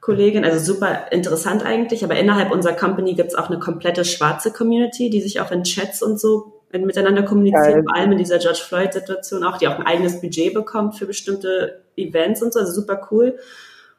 [0.01, 0.45] Kollegin.
[0.45, 2.03] Also super interessant eigentlich.
[2.03, 5.63] Aber innerhalb unserer Company gibt es auch eine komplette schwarze Community, die sich auch in
[5.63, 9.85] Chats und so miteinander kommuniziert, vor allem in dieser George Floyd-Situation auch, die auch ein
[9.85, 12.59] eigenes Budget bekommt für bestimmte Events und so.
[12.59, 13.37] Also super cool.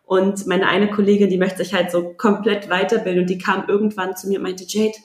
[0.05, 4.17] Und meine eine Kollegin, die möchte sich halt so komplett weiterbilden und die kam irgendwann
[4.17, 4.97] zu mir und meinte, Jade,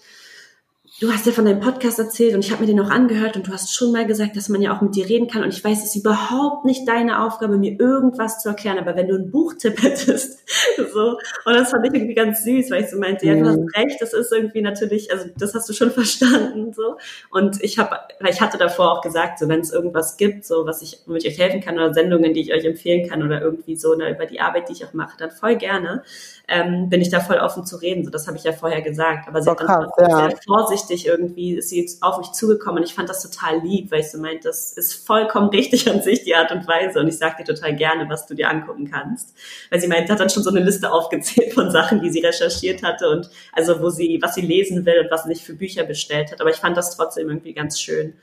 [1.00, 3.48] du hast ja von deinem Podcast erzählt und ich habe mir den auch angehört und
[3.48, 5.64] du hast schon mal gesagt, dass man ja auch mit dir reden kann und ich
[5.64, 9.30] weiß, es ist überhaupt nicht deine Aufgabe, mir irgendwas zu erklären, aber wenn du einen
[9.30, 10.40] Buchtipp hättest,
[10.94, 13.60] so, und das fand ich irgendwie ganz süß, weil ich so meinte, ja, du hast
[13.60, 13.68] mhm.
[13.76, 16.98] recht, das ist irgendwie natürlich, also das hast du schon verstanden, so,
[17.30, 20.66] und ich habe, weil ich hatte davor auch gesagt, so, wenn es irgendwas gibt, so,
[20.66, 23.40] was ich, womit ich euch helfen kann oder Sendungen, die ich euch empfehlen kann oder
[23.40, 26.02] irgendwie so, ne, über die Arbeit, die ich auch mache, dann voll gerne,
[26.48, 29.28] ähm, bin ich da voll offen zu reden, so, das habe ich ja vorher gesagt,
[29.28, 30.30] aber sie hat dann ja.
[30.30, 33.92] sehr vorsichtig vorsichtig irgendwie ist sie auf mich zugekommen und ich fand das total lieb,
[33.92, 37.08] weil ich so meinte, das ist vollkommen richtig an sich, die Art und Weise und
[37.08, 39.36] ich sag dir total gerne, was du dir angucken kannst.
[39.70, 42.84] Weil sie meinte, hat dann schon so eine Liste aufgezählt von Sachen, die sie recherchiert
[42.84, 45.84] hatte und also wo sie, was sie lesen will und was sie nicht für Bücher
[45.84, 46.42] bestellt hat.
[46.42, 48.14] Aber ich fand das trotzdem irgendwie ganz schön.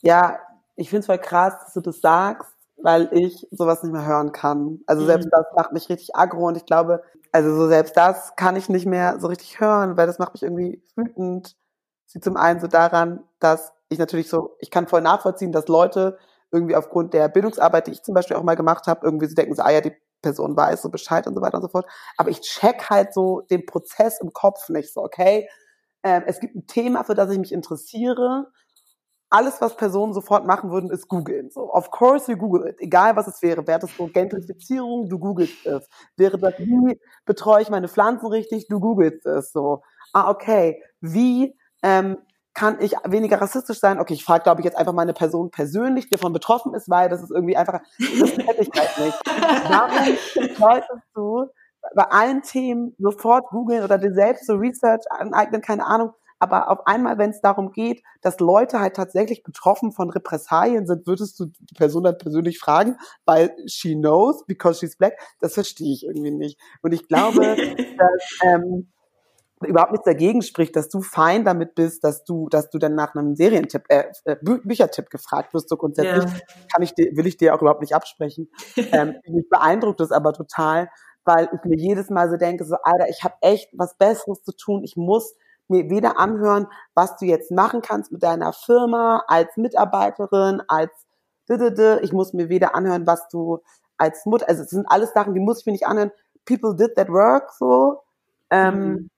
[0.00, 0.38] Ja,
[0.76, 4.30] ich finde es voll krass, dass du das sagst, weil ich sowas nicht mehr hören
[4.32, 4.80] kann.
[4.86, 5.30] Also selbst mhm.
[5.30, 8.86] das macht mich richtig aggro und ich glaube, also so selbst das kann ich nicht
[8.86, 11.56] mehr so richtig hören, weil das macht mich irgendwie wütend
[12.08, 16.18] sie zum einen so daran, dass ich natürlich so, ich kann voll nachvollziehen, dass Leute
[16.50, 19.54] irgendwie aufgrund der Bildungsarbeit, die ich zum Beispiel auch mal gemacht habe, irgendwie sie denken
[19.54, 19.92] so, ah ja, die
[20.22, 21.86] Person weiß so Bescheid und so weiter und so fort.
[22.16, 25.48] Aber ich check halt so den Prozess im Kopf nicht so, okay?
[26.02, 28.46] Ähm, es gibt ein Thema, für das ich mich interessiere.
[29.30, 31.50] Alles, was Personen sofort machen würden, ist googeln.
[31.50, 32.80] So, of course you Google it.
[32.80, 33.66] Egal, was es wäre.
[33.66, 35.86] Wäre das so Gentrifizierung, du googelst es.
[36.16, 39.52] Wäre das, wie betreue ich meine Pflanzen richtig, du googelst es.
[39.52, 39.82] So,
[40.14, 40.82] ah, okay.
[41.02, 42.18] Wie ähm,
[42.54, 44.00] kann ich weniger rassistisch sein?
[44.00, 46.90] Okay, ich frage, glaube ich, jetzt einfach mal eine Person persönlich, die davon betroffen ist,
[46.90, 49.18] weil das ist irgendwie einfach, das hätte ich halt nicht.
[49.68, 50.16] Warum
[50.58, 51.46] solltest du
[51.94, 56.86] bei allen Themen sofort googeln oder dir selbst so Research aneignen, keine Ahnung, aber auf
[56.86, 61.46] einmal, wenn es darum geht, dass Leute halt tatsächlich betroffen von Repressalien sind, würdest du
[61.46, 65.18] die Person dann persönlich fragen, weil she knows, because she's black.
[65.40, 66.60] Das verstehe ich irgendwie nicht.
[66.82, 67.40] Und ich glaube,
[67.98, 68.92] dass ähm,
[69.66, 73.14] überhaupt nichts dagegen spricht, dass du fein damit bist, dass du, dass du dann nach
[73.14, 75.68] einem Serientipp, äh, äh Bü Büchertipp gefragt wirst.
[75.68, 76.40] So grundsätzlich ja.
[76.72, 78.50] kann ich dir, will ich dir auch überhaupt nicht absprechen.
[78.76, 80.88] ähm, mich beeindruckt es aber total,
[81.24, 84.52] weil ich mir jedes Mal so denke, so Alter, ich habe echt was Besseres zu
[84.52, 84.84] tun.
[84.84, 85.34] Ich muss
[85.66, 90.90] mir weder anhören, was du jetzt machen kannst mit deiner Firma als Mitarbeiterin, als
[92.02, 93.60] ich muss mir weder anhören, was du
[93.96, 96.12] als Mutter, also es sind alles Sachen, die muss ich mir nicht anhören.
[96.44, 98.02] People did that work so.
[98.50, 99.10] Ähm, mhm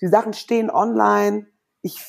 [0.00, 1.46] die Sachen stehen online.
[1.82, 2.00] Ich,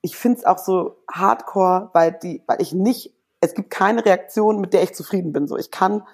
[0.00, 4.60] ich finde es auch so hardcore, weil die, weil ich nicht, es gibt keine Reaktion,
[4.60, 5.46] mit der ich zufrieden bin.
[5.46, 6.04] So, ich kann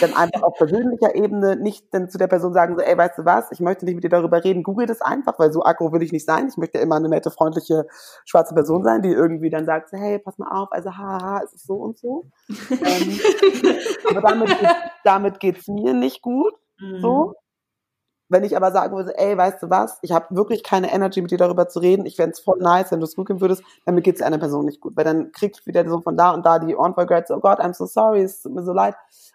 [0.00, 3.24] dann einfach auf persönlicher Ebene nicht dann zu der Person sagen, so, ey, weißt du
[3.24, 6.02] was, ich möchte nicht mit dir darüber reden, google das einfach, weil so aggro will
[6.02, 6.48] ich nicht sein.
[6.48, 7.86] Ich möchte immer eine nette, freundliche,
[8.24, 11.52] schwarze Person sein, die irgendwie dann sagt, so, hey, pass mal auf, also haha, es
[11.52, 12.24] ist so und so.
[12.48, 13.20] ähm,
[14.08, 14.56] aber damit,
[15.04, 16.54] damit geht's mir nicht gut.
[17.00, 17.34] So.
[18.32, 21.30] Wenn ich aber sagen würde, ey, weißt du was, ich habe wirklich keine Energy, mit
[21.30, 24.04] dir darüber zu reden, ich fände es voll nice, wenn du es googeln würdest, damit
[24.04, 24.96] geht es einer Person nicht gut.
[24.96, 27.36] Weil dann kriegst du wieder so von da und da die Ohren voll gehört, so,
[27.36, 28.94] oh Gott, I'm so sorry, es tut mir so leid.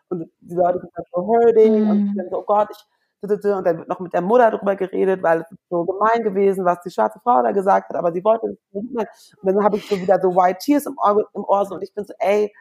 [0.10, 1.90] Und die Leute sind halt so hurting mhm.
[1.90, 2.86] und dann so, oh Gott, ich
[3.22, 6.66] und dann wird noch mit der Mutter darüber geredet, weil es ist so gemein gewesen,
[6.66, 9.08] was die schwarze Frau da gesagt hat, aber sie wollte es nicht.
[9.42, 11.82] Und dann habe ich so wieder so White Tears im Ohr, im Ohr so, und
[11.82, 12.54] ich bin so, ey,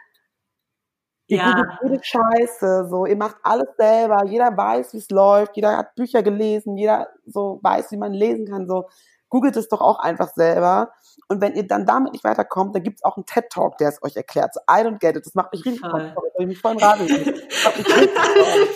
[1.29, 1.79] Ihr ja.
[1.83, 6.23] jede Scheiße, so, ihr macht alles selber, jeder weiß, wie es läuft, jeder hat Bücher
[6.23, 8.89] gelesen, jeder so weiß, wie man lesen kann, so.
[9.29, 10.93] Googelt es doch auch einfach selber.
[11.29, 14.15] Und wenn ihr dann damit nicht weiterkommt, dann gibt's auch einen TED-Talk, der es euch
[14.17, 14.55] erklärt.
[14.55, 15.27] So, I don't get it.
[15.27, 16.15] Das macht mich richtig voll.
[16.39, 17.07] Ich mich voll im Radio.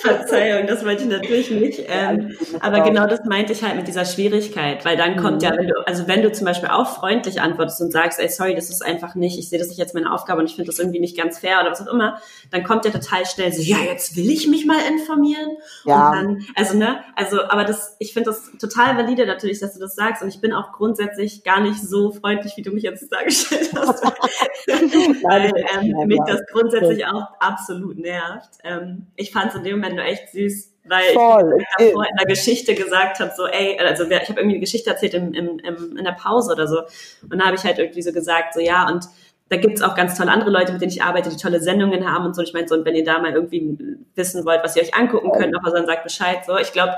[0.00, 1.84] Verzeihung, das wollte ich natürlich nicht.
[1.86, 5.48] Ähm, aber genau das meinte ich halt mit dieser Schwierigkeit, weil dann kommt mhm.
[5.48, 8.54] ja, wenn du, also wenn du zum Beispiel auch freundlich antwortest und sagst, ey, sorry,
[8.54, 10.78] das ist einfach nicht, ich sehe das nicht jetzt meine Aufgabe und ich finde das
[10.78, 13.78] irgendwie nicht ganz fair oder was auch immer, dann kommt ja total schnell so, ja,
[13.78, 15.50] jetzt will ich mich mal informieren.
[15.84, 16.10] Ja.
[16.10, 19.80] Und dann, also, ne, also, aber das, ich finde das total valide natürlich, dass du
[19.80, 23.10] das sagst und ich bin auch grundsätzlich gar nicht so freundlich, wie du mich jetzt
[23.12, 28.50] dargestellt hast, weil ähm, mich das grundsätzlich auch absolut nervt.
[28.64, 31.58] Ähm, ich fand es in dem Moment nur echt süß, weil Voll.
[31.58, 34.90] ich davor in der Geschichte gesagt habe, so, ey, also ich habe irgendwie eine Geschichte
[34.90, 36.82] erzählt im, im, im, in der Pause oder so.
[37.30, 39.06] Und da habe ich halt irgendwie so gesagt, so ja, und
[39.50, 42.24] da gibt's auch ganz tolle andere Leute, mit denen ich arbeite, die tolle Sendungen haben
[42.24, 42.42] und so.
[42.42, 43.76] Ich meine, so, und wenn ihr da mal irgendwie
[44.14, 46.44] wissen wollt, was ihr euch angucken könnt, auch dann sagt Bescheid.
[46.46, 46.94] So, ich glaube,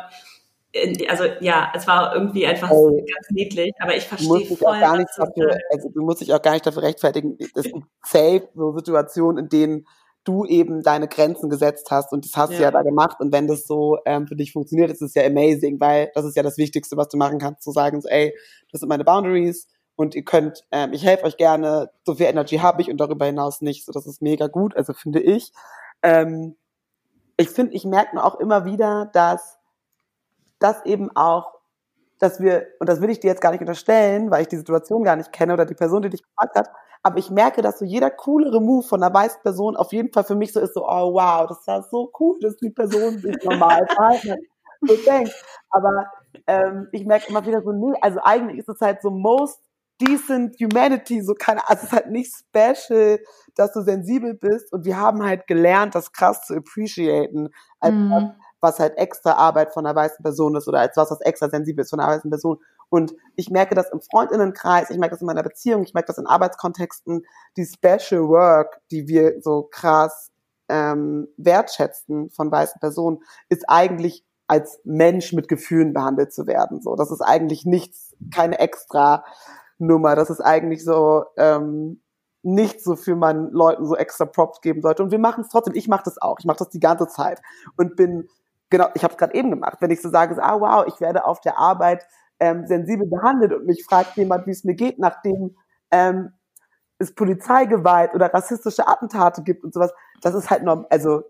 [1.09, 2.97] also ja, es war irgendwie einfach oh.
[2.97, 6.53] ganz niedlich, aber ich verstehe voll, gar nicht dafür, also du musst dich auch gar
[6.53, 7.37] nicht dafür rechtfertigen.
[7.55, 9.87] Es gibt safe so Situationen, in denen
[10.25, 12.57] du eben deine Grenzen gesetzt hast und das hast ja.
[12.57, 15.25] du ja da gemacht und wenn das so ähm, für dich funktioniert, ist es ja
[15.25, 18.35] amazing, weil das ist ja das Wichtigste, was du machen kannst, zu sagen so, ey,
[18.71, 22.59] das sind meine Boundaries und ihr könnt, ähm, ich helfe euch gerne, so viel Energy
[22.59, 25.53] habe ich und darüber hinaus nicht, so das ist mega gut, also finde ich.
[26.03, 26.57] Ähm,
[27.37, 29.59] ich finde, ich merke auch immer wieder, dass
[30.63, 31.55] das eben auch,
[32.19, 35.03] dass wir, und das will ich dir jetzt gar nicht unterstellen, weil ich die Situation
[35.03, 36.71] gar nicht kenne oder die Person, die dich gefragt hat,
[37.03, 40.25] aber ich merke, dass so jeder coolere Move von einer weißen Person auf jeden Fall
[40.25, 43.37] für mich so ist, so, oh wow, das war so cool, dass die Person sich
[43.43, 44.47] normal verhalten
[44.83, 45.35] so denkt.
[45.71, 46.07] Aber
[46.47, 49.61] ähm, ich merke immer wieder so, nee, also eigentlich ist es halt so most
[50.01, 53.19] decent humanity, so keine, also es ist halt nicht special,
[53.57, 58.31] dass du sensibel bist und wir haben halt gelernt, das krass zu appreciaten, als mm.
[58.63, 61.83] Was, halt extra Arbeit von einer weißen Person ist oder als was, was extra sensibel
[61.83, 62.59] ist von einer weißen Person.
[62.89, 66.19] Und ich merke das im Freundinnenkreis, ich merke das in meiner Beziehung, ich merke das
[66.19, 67.25] in Arbeitskontexten,
[67.57, 70.31] die Special Work, die wir so krass
[70.69, 76.83] ähm, wertschätzen von weißen Personen, ist eigentlich als Mensch mit Gefühlen behandelt zu werden.
[76.83, 79.25] So, das ist eigentlich nichts, keine extra
[79.79, 80.15] Nummer.
[80.15, 82.03] Das ist eigentlich so ähm,
[82.43, 85.03] nichts, wofür man Leuten so extra Props geben sollte.
[85.03, 85.75] Und wir machen es trotzdem.
[85.75, 86.39] Ich mache das auch.
[86.39, 87.41] Ich mache das die ganze Zeit
[87.77, 88.29] und bin
[88.73, 88.89] genau.
[88.95, 89.77] Ich habe es gerade eben gemacht.
[89.79, 92.05] Wenn ich so sage, ah wow, ich werde auf der Arbeit
[92.41, 95.55] ähm, sensibel behandelt und mich fragt jemand, wie es mir geht, nachdem
[95.93, 96.33] ähm,
[96.99, 99.93] es Polizeigewalt oder rassistische Attentate gibt und sowas.
[100.23, 100.87] Das ist halt normal.
[100.91, 101.23] Also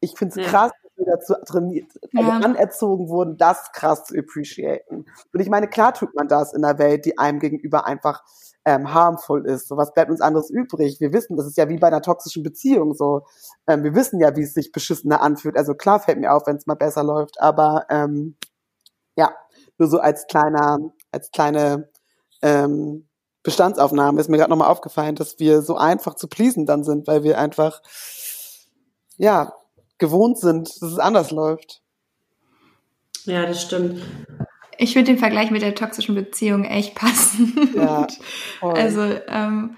[0.00, 0.50] ich finde es ja.
[0.50, 2.36] krass, dass wir dazu trainiert, also ja.
[2.38, 5.06] anerzogen wurden, das krass zu appreciaten.
[5.32, 8.22] Und ich meine, klar tut man das in einer Welt, die einem gegenüber einfach
[8.64, 9.68] ähm, harmful ist.
[9.68, 11.00] So was bleibt uns anderes übrig?
[11.00, 13.22] Wir wissen, das ist ja wie bei einer toxischen Beziehung so.
[13.66, 15.56] Ähm, wir wissen ja, wie es sich beschissener anfühlt.
[15.56, 18.36] Also klar fällt mir auf, wenn es mal besser läuft, aber ähm,
[19.16, 19.32] ja,
[19.78, 20.78] nur so als kleiner,
[21.10, 21.88] als kleine
[22.40, 23.08] ähm,
[23.42, 27.24] Bestandsaufnahme ist mir gerade nochmal aufgefallen, dass wir so einfach zu pleasen dann sind, weil
[27.24, 27.82] wir einfach
[29.16, 29.52] ja
[29.98, 31.82] gewohnt sind, dass es anders läuft.
[33.24, 34.02] Ja, das stimmt.
[34.82, 37.74] Ich finde den Vergleich mit der toxischen Beziehung echt passend.
[37.74, 38.06] Ja,
[38.60, 39.76] also ähm,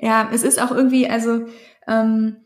[0.00, 1.46] ja, es ist auch irgendwie, also
[1.88, 2.36] ähm,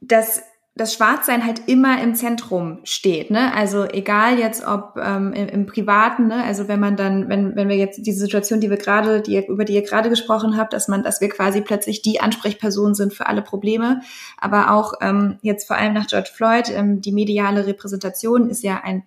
[0.00, 0.42] das
[0.78, 3.54] das Schwarzsein halt immer im Zentrum steht, ne?
[3.54, 6.44] Also egal jetzt ob ähm, im, im Privaten, ne?
[6.44, 9.64] Also wenn man dann, wenn wenn wir jetzt diese Situation, die wir gerade, die über
[9.64, 13.26] die ihr gerade gesprochen habt, dass man, dass wir quasi plötzlich die Ansprechperson sind für
[13.26, 14.02] alle Probleme,
[14.36, 18.82] aber auch ähm, jetzt vor allem nach George Floyd, ähm, die mediale Repräsentation ist ja
[18.84, 19.04] ein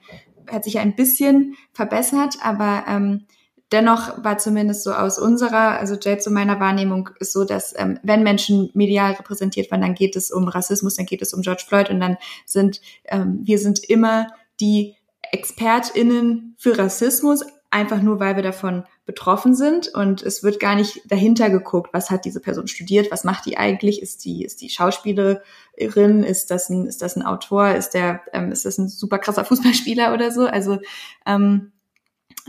[0.52, 3.26] hat sich ein bisschen verbessert, aber ähm,
[3.72, 8.00] Dennoch war zumindest so aus unserer, also Jade, so meiner Wahrnehmung ist so, dass ähm,
[8.02, 11.66] wenn Menschen medial repräsentiert werden, dann geht es um Rassismus, dann geht es um George
[11.68, 14.28] Floyd und dann sind ähm, wir sind immer
[14.60, 14.96] die
[15.32, 21.02] ExpertInnen für Rassismus, einfach nur weil wir davon betroffen sind und es wird gar nicht
[21.06, 24.70] dahinter geguckt, was hat diese Person studiert, was macht die eigentlich, ist die ist die
[24.70, 29.20] Schauspielerin, ist das ein ist das ein Autor, ist der ähm, ist das ein super
[29.20, 30.80] krasser Fußballspieler oder so, also
[31.26, 31.72] ähm,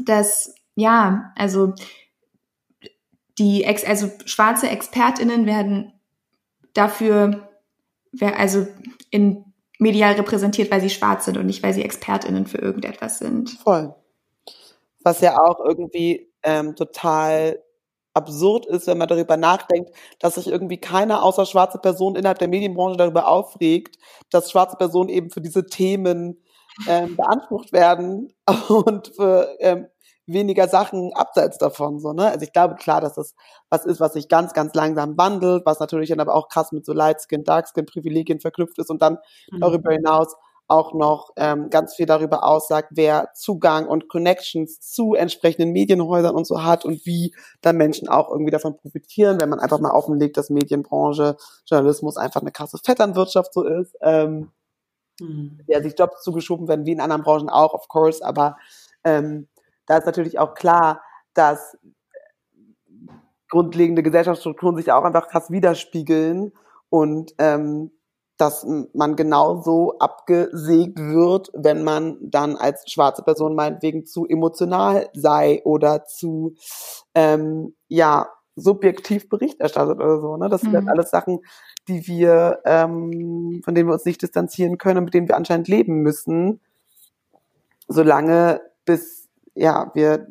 [0.03, 1.75] das ja, also
[3.39, 5.93] die Ex also schwarze ExpertInnen werden
[6.73, 7.49] dafür,
[8.21, 8.67] also
[9.11, 9.45] in
[9.79, 13.51] medial repräsentiert, weil sie schwarz sind und nicht, weil sie ExpertInnen für irgendetwas sind.
[13.51, 13.95] Voll.
[15.03, 17.63] Was ja auch irgendwie ähm, total
[18.15, 22.49] absurd ist, wenn man darüber nachdenkt, dass sich irgendwie keine außer schwarze Person innerhalb der
[22.49, 23.97] Medienbranche darüber aufregt,
[24.31, 26.43] dass schwarze Personen eben für diese Themen
[26.89, 28.35] ähm, beansprucht werden
[28.69, 29.87] und für ähm,
[30.27, 32.29] weniger Sachen abseits davon, so, ne?
[32.29, 33.35] Also ich glaube klar, dass das
[33.69, 36.87] was ist, was sich ganz, ganz langsam wandelt, was natürlich dann aber auch krass mit
[36.87, 39.19] so Lightskin, Darkskin Privilegien verknüpft ist und dann
[39.51, 39.61] mhm.
[39.61, 40.35] darüber hinaus
[40.71, 46.47] auch noch ähm, ganz viel darüber aussagt, wer Zugang und Connections zu entsprechenden Medienhäusern und
[46.47, 50.37] so hat und wie dann Menschen auch irgendwie davon profitieren, wenn man einfach mal offenlegt,
[50.37, 54.53] dass Medienbranche, Journalismus einfach eine krasse Vetternwirtschaft so ist, ähm,
[55.21, 55.59] mhm.
[55.69, 58.57] der sich Jobs zugeschoben werden, wie in anderen Branchen auch, of course, aber
[59.03, 59.49] ähm,
[59.87, 61.03] da ist natürlich auch klar,
[61.35, 61.77] dass
[63.49, 66.53] grundlegende Gesellschaftsstrukturen sich auch einfach krass widerspiegeln
[66.89, 67.91] und ähm,
[68.41, 75.63] dass man genauso abgesägt wird, wenn man dann als schwarze Person meinetwegen zu emotional sei
[75.65, 76.55] oder zu
[77.15, 80.37] ähm, ja subjektiv Bericht erstattet oder so.
[80.37, 80.49] Ne?
[80.49, 80.73] Das mhm.
[80.73, 81.41] sind alles Sachen,
[81.89, 85.97] die wir, ähm, von denen wir uns nicht distanzieren können, mit denen wir anscheinend leben
[85.97, 86.61] müssen,
[87.89, 90.29] solange bis ja, wir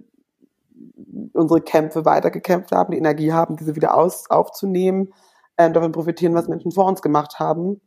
[1.33, 5.13] unsere Kämpfe weitergekämpft haben, die Energie haben, diese wieder aus, aufzunehmen,
[5.57, 7.81] ähm, davon profitieren, was Menschen vor uns gemacht haben.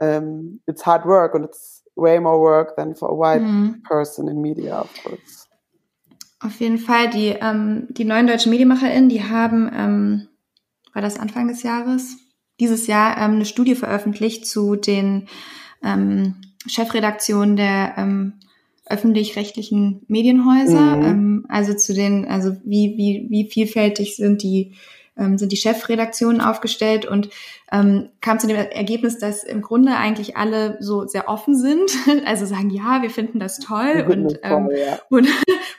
[0.00, 3.82] Ähm, it's hard work and it's way more work than for a white mhm.
[3.84, 5.46] person in media, of course.
[6.40, 10.28] Auf jeden Fall, die, ähm, die neuen deutschen MedienmacherInnen, die haben, ähm,
[10.92, 12.16] war das Anfang des Jahres,
[12.60, 15.28] dieses Jahr ähm, eine Studie veröffentlicht zu den
[15.82, 16.36] ähm,
[16.66, 18.34] Chefredaktionen der ähm,
[18.88, 21.46] öffentlich-rechtlichen Medienhäuser, mhm.
[21.48, 24.74] also zu den, also wie, wie, wie vielfältig sind die
[25.16, 27.30] ähm, sind die Chefredaktionen aufgestellt und
[27.72, 31.90] ähm, kam zu dem Ergebnis, dass im Grunde eigentlich alle so sehr offen sind,
[32.26, 34.98] also sagen, ja, wir finden das toll und ähm, ja.
[35.10, 35.18] wo,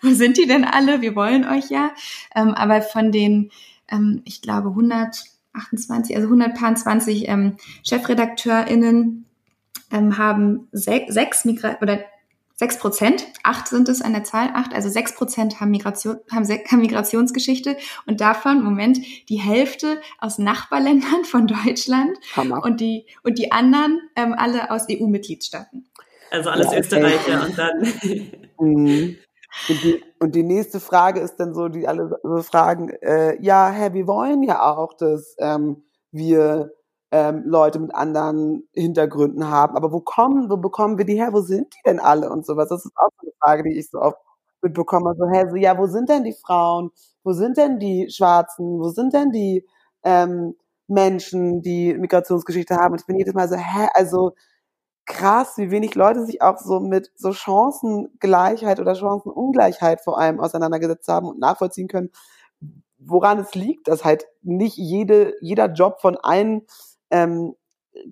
[0.01, 1.01] wo sind die denn alle?
[1.01, 1.91] Wir wollen euch ja.
[2.35, 3.51] Ähm, aber von den,
[3.89, 9.25] ähm, ich glaube, 128, also 120 ähm, ChefredakteurInnen
[9.91, 11.99] ähm, haben sech, sechs Migra oder
[12.57, 16.47] sechs Prozent, acht sind es an der Zahl, acht, also sechs Prozent haben, Migration, haben,
[16.47, 17.77] haben Migrationsgeschichte
[18.07, 18.99] und davon, Moment,
[19.29, 22.63] die Hälfte aus Nachbarländern von Deutschland Hammer.
[22.63, 25.87] und die, und die anderen ähm, alle aus EU-Mitgliedstaaten.
[26.31, 27.93] Also alles ja, Österreicher und dann.
[28.59, 29.17] Mhm.
[29.69, 33.69] Und die, und die nächste Frage ist dann so, die alle so fragen, äh, ja,
[33.69, 36.71] Herr, wir wollen ja auch, dass ähm, wir
[37.11, 39.75] ähm, Leute mit anderen Hintergründen haben.
[39.77, 41.33] Aber wo kommen, wo bekommen wir die her?
[41.33, 42.69] Wo sind die denn alle und sowas?
[42.69, 44.17] Das ist auch so eine Frage, die ich so oft
[44.61, 45.15] mitbekomme.
[45.17, 46.91] So, hä, so, ja, wo sind denn die Frauen?
[47.23, 48.79] Wo sind denn die Schwarzen?
[48.79, 49.65] Wo sind denn die
[50.03, 50.55] ähm,
[50.87, 52.93] Menschen, die Migrationsgeschichte haben?
[52.93, 54.33] Und ich bin jedes Mal so, hä, also
[55.05, 61.07] krass, wie wenig Leute sich auch so mit so Chancengleichheit oder Chancenungleichheit vor allem auseinandergesetzt
[61.07, 62.11] haben und nachvollziehen können,
[62.99, 66.63] woran es liegt, dass halt nicht jede, jeder Job von allen
[67.11, 67.53] ähm,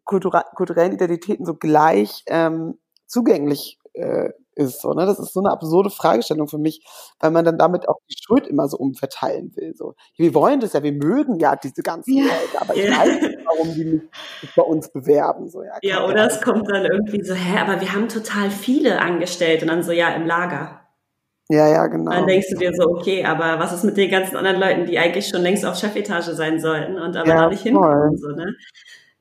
[0.03, 4.81] kulturellen Identitäten so gleich ähm, zugänglich äh, ist.
[4.81, 5.05] So, ne?
[5.05, 6.85] Das ist so eine absurde Fragestellung für mich,
[7.19, 9.73] weil man dann damit auch die Schuld immer so umverteilen will.
[9.75, 9.95] So.
[10.17, 12.23] Wir wollen das ja, wir mögen ja diese ganzen ja.
[12.23, 15.49] Leute, aber ich weiß nicht, warum die nicht bei uns bewerben.
[15.49, 18.99] So, ja, ja oder es kommt dann irgendwie so, hä, aber wir haben total viele
[18.99, 20.81] angestellt und dann so, ja, im Lager.
[21.49, 22.11] Ja, ja, genau.
[22.11, 24.97] Dann denkst du dir so, okay, aber was ist mit den ganzen anderen Leuten, die
[24.97, 28.17] eigentlich schon längst auf Chefetage sein sollten und aber ja, noch nicht hinkommen?
[28.17, 28.55] So, ne?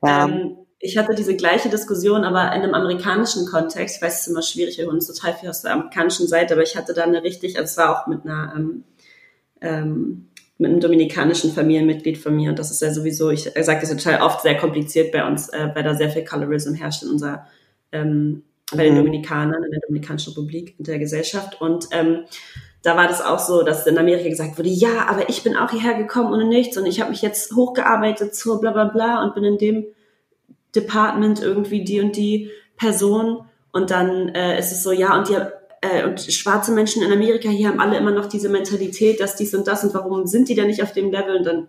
[0.03, 0.25] Ja.
[0.25, 3.97] Ähm, ich hatte diese gleiche Diskussion, aber in einem amerikanischen Kontext.
[3.97, 6.53] Ich weiß, es ist immer schwierig, wir holen uns total viel aus der amerikanischen Seite,
[6.53, 8.83] aber ich hatte da eine richtig, also es war auch mit einer, ähm,
[9.61, 13.89] ähm, mit einem dominikanischen Familienmitglied von mir und das ist ja sowieso, ich sage das
[13.89, 17.47] total oft, sehr kompliziert bei uns, äh, weil da sehr viel Colorism herrscht in unserer
[17.91, 18.99] ähm, bei den mhm.
[18.99, 21.61] Dominikanern in der Dominikanischen Republik und der Gesellschaft.
[21.61, 22.25] Und ähm,
[22.81, 25.71] da war das auch so, dass in Amerika gesagt wurde, ja, aber ich bin auch
[25.71, 29.35] hierher gekommen ohne nichts und ich habe mich jetzt hochgearbeitet zur bla bla bla und
[29.35, 29.85] bin in dem
[30.75, 33.45] Department irgendwie die und die Person.
[33.71, 35.37] Und dann äh, ist es so, ja, und die
[35.81, 39.53] äh, und schwarze Menschen in Amerika hier haben alle immer noch diese Mentalität, dass dies
[39.53, 41.37] und das und warum sind die denn nicht auf dem Level?
[41.37, 41.67] Und dann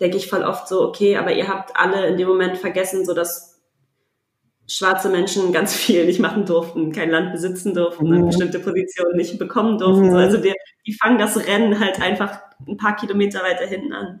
[0.00, 3.14] denke ich voll oft so, okay, aber ihr habt alle in dem Moment vergessen, so
[3.14, 3.57] dass
[4.68, 8.26] schwarze Menschen ganz viel nicht machen durften, kein Land besitzen durften, mhm.
[8.26, 10.10] bestimmte Positionen nicht bekommen durften.
[10.10, 10.16] Mhm.
[10.16, 10.52] Also die,
[10.86, 14.20] die fangen das Rennen halt einfach ein paar Kilometer weiter hinten an.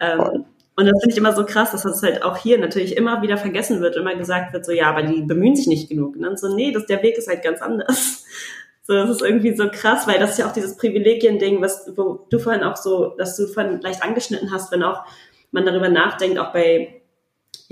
[0.00, 3.22] Ähm, und das finde ich immer so krass, dass das halt auch hier natürlich immer
[3.22, 6.16] wieder vergessen wird, immer gesagt wird, so ja, aber die bemühen sich nicht genug.
[6.16, 8.24] Und dann so, nee, das, der Weg ist halt ganz anders.
[8.86, 12.26] So, das ist irgendwie so krass, weil das ist ja auch dieses Privilegien-Ding, was wo
[12.28, 15.04] du vorhin auch so, dass du vorhin leicht angeschnitten hast, wenn auch
[15.52, 17.00] man darüber nachdenkt, auch bei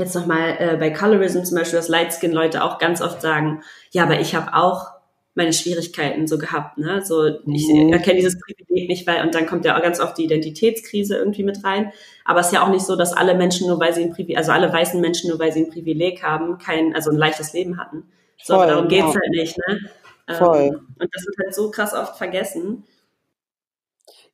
[0.02, 4.20] jetzt nochmal äh, bei Colorism zum Beispiel, dass Lightskin-Leute auch ganz oft sagen, ja, aber
[4.20, 4.92] ich habe auch
[5.34, 7.02] meine Schwierigkeiten so gehabt, ne?
[7.04, 7.92] So, ich mhm.
[7.92, 11.42] erkenne dieses Privileg nicht, weil, und dann kommt ja auch ganz oft die Identitätskrise irgendwie
[11.42, 11.90] mit rein.
[12.24, 14.36] Aber es ist ja auch nicht so, dass alle Menschen nur weil sie ein Privileg,
[14.36, 17.78] also alle weißen Menschen nur weil sie ein Privileg haben, kein, also ein leichtes Leben
[17.78, 18.04] hatten.
[18.42, 19.14] So, Voll, darum geht's genau.
[19.14, 19.80] halt nicht, ne?
[20.28, 20.60] Ähm, Voll.
[20.60, 22.84] Ähm, und das wird halt so krass oft vergessen.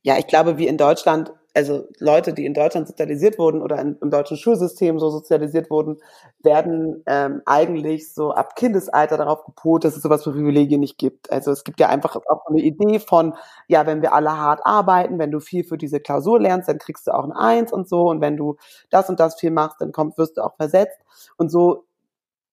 [0.03, 3.99] Ja, ich glaube, wie in Deutschland also Leute, die in Deutschland sozialisiert wurden oder in,
[4.01, 5.97] im deutschen Schulsystem so sozialisiert wurden,
[6.41, 11.33] werden ähm, eigentlich so ab Kindesalter darauf gepolt, dass es sowas für Privilegien nicht gibt.
[11.33, 13.35] Also es gibt ja einfach auch eine Idee von,
[13.67, 17.09] ja, wenn wir alle hart arbeiten, wenn du viel für diese Klausur lernst, dann kriegst
[17.09, 18.09] du auch ein Eins und so.
[18.09, 18.57] Und wenn du
[18.91, 21.01] das und das viel machst, dann kommst, wirst du auch versetzt.
[21.39, 21.87] Und so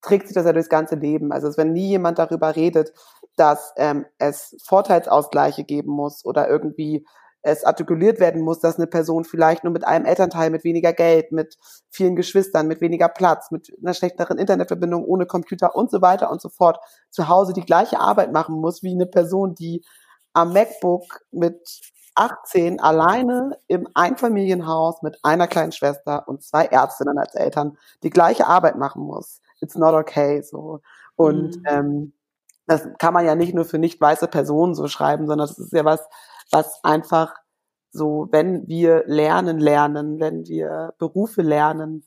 [0.01, 1.31] trägt sich das ja durchs ganze Leben.
[1.31, 2.91] Also wenn nie jemand darüber redet,
[3.35, 7.05] dass ähm, es Vorteilsausgleiche geben muss oder irgendwie
[7.45, 11.31] es artikuliert werden muss, dass eine Person vielleicht nur mit einem Elternteil, mit weniger Geld,
[11.31, 11.57] mit
[11.91, 16.41] vielen Geschwistern, mit weniger Platz, mit einer schlechteren Internetverbindung, ohne Computer und so weiter und
[16.41, 16.79] so fort
[17.11, 19.85] zu Hause die gleiche Arbeit machen muss wie eine Person, die
[20.33, 21.81] am MacBook mit
[22.15, 28.47] 18 alleine im Einfamilienhaus mit einer kleinen Schwester und zwei Ärztinnen als Eltern die gleiche
[28.47, 29.41] Arbeit machen muss.
[29.61, 30.81] It's not okay, so.
[31.15, 31.63] Und mhm.
[31.67, 32.13] ähm,
[32.65, 35.73] das kann man ja nicht nur für nicht weiße Personen so schreiben, sondern das ist
[35.73, 36.01] ja was,
[36.51, 37.35] was einfach
[37.91, 42.05] so, wenn wir lernen, lernen, wenn wir Berufe lernen,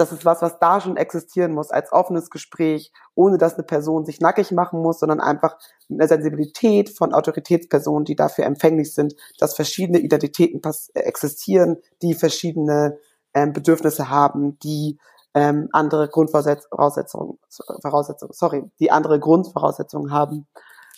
[0.00, 4.06] das ist was, was da schon existieren muss, als offenes Gespräch, ohne dass eine Person
[4.06, 5.58] sich nackig machen muss, sondern einfach
[5.90, 10.62] eine Sensibilität von Autoritätspersonen, die dafür empfänglich sind, dass verschiedene Identitäten
[10.94, 12.98] äh, existieren, die verschiedene
[13.34, 14.98] ähm, Bedürfnisse haben, die
[15.34, 17.38] ähm, andere Grundvoraussetzungen,
[17.82, 20.48] Voraussetzungen, sorry, die andere Grundvoraussetzungen haben.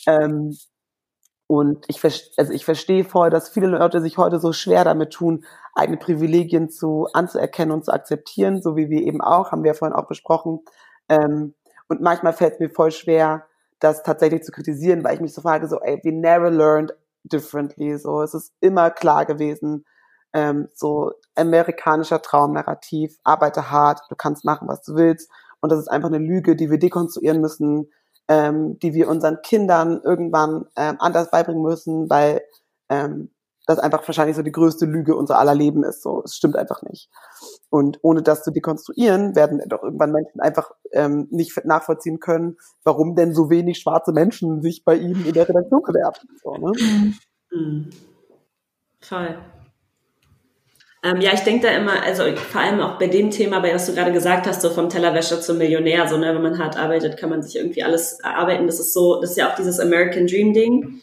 [0.07, 0.57] Ähm,
[1.53, 2.03] und ich,
[2.39, 5.45] also ich verstehe voll, dass viele Leute sich heute so schwer damit tun,
[5.75, 9.75] eigene Privilegien zu anzuerkennen und zu akzeptieren, so wie wir eben auch, haben wir ja
[9.75, 10.61] vorhin auch besprochen.
[11.11, 11.53] Ähm,
[11.89, 13.45] und manchmal fällt es mir voll schwer,
[13.81, 16.95] das tatsächlich zu kritisieren, weil ich mich so frage, so, ey, we never learned
[17.25, 17.99] differently.
[17.99, 19.85] So, es ist immer klar gewesen,
[20.33, 25.31] ähm, so amerikanischer Traumnarrativ, arbeite hart, du kannst machen, was du willst.
[25.61, 27.91] Und das ist einfach eine Lüge, die wir dekonstruieren müssen,
[28.29, 32.43] ähm, die wir unseren Kindern irgendwann ähm, anders beibringen müssen, weil
[32.89, 33.31] ähm,
[33.67, 36.03] das einfach wahrscheinlich so die größte Lüge unserer aller Leben ist.
[36.03, 37.09] So, es stimmt einfach nicht.
[37.71, 43.15] Und ohne das zu dekonstruieren, werden doch irgendwann Menschen einfach ähm, nicht nachvollziehen können, warum
[43.15, 46.29] denn so wenig schwarze Menschen sich bei ihnen in der Redaktion bewerben.
[46.43, 46.73] So, ne?
[47.53, 47.91] Mhm.
[49.01, 49.37] Voll.
[51.05, 53.87] Ähm, ja, ich denke da immer, also vor allem auch bei dem Thema, bei was
[53.87, 57.17] du gerade gesagt hast, so vom Tellerwäscher zum Millionär, so, ne, wenn man hart arbeitet,
[57.17, 58.67] kann man sich irgendwie alles erarbeiten.
[58.67, 61.01] Das ist so, das ist ja auch dieses American Dream Ding.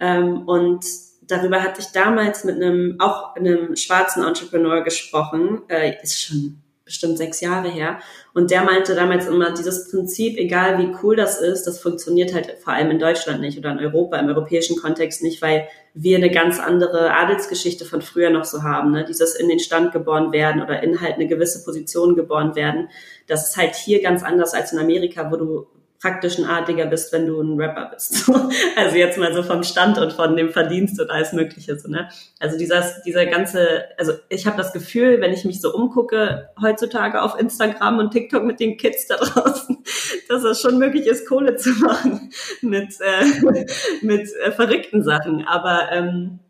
[0.00, 0.86] Ähm, und
[1.22, 7.18] darüber hatte ich damals mit einem, auch einem schwarzen Entrepreneur gesprochen, äh, ist schon bestimmt
[7.18, 8.00] sechs Jahre her.
[8.34, 12.56] Und der meinte damals immer, dieses Prinzip, egal wie cool das ist, das funktioniert halt
[12.62, 16.30] vor allem in Deutschland nicht oder in Europa, im europäischen Kontext nicht, weil wir eine
[16.30, 18.92] ganz andere Adelsgeschichte von früher noch so haben.
[18.92, 19.04] Ne?
[19.04, 22.88] Dieses in den Stand geboren werden oder in halt eine gewisse Position geboren werden.
[23.26, 25.66] Das ist halt hier ganz anders als in Amerika, wo du
[26.02, 28.28] praktisch ein Adliger bist, wenn du ein Rapper bist.
[28.76, 31.78] also jetzt mal so vom Stand und von dem Verdienst und alles Mögliche.
[31.78, 32.08] So, ne?
[32.40, 37.22] Also dieses, dieser ganze, also ich habe das Gefühl, wenn ich mich so umgucke heutzutage
[37.22, 39.78] auf Instagram und TikTok mit den Kids da draußen,
[40.28, 42.32] dass es schon möglich ist, Kohle zu machen
[42.62, 43.64] mit, äh,
[44.02, 45.46] mit äh, verrückten Sachen.
[45.46, 46.40] Aber ähm,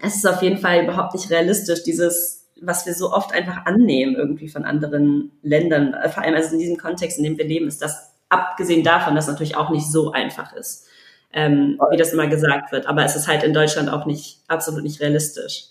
[0.00, 4.14] es ist auf jeden Fall überhaupt nicht realistisch, dieses was wir so oft einfach annehmen
[4.14, 7.82] irgendwie von anderen Ländern, vor allem also in diesem Kontext, in dem wir leben, ist
[7.82, 10.86] das abgesehen davon, dass natürlich auch nicht so einfach ist,
[11.32, 12.86] ähm, wie das immer gesagt wird.
[12.86, 15.68] Aber es ist halt in Deutschland auch nicht absolut nicht realistisch.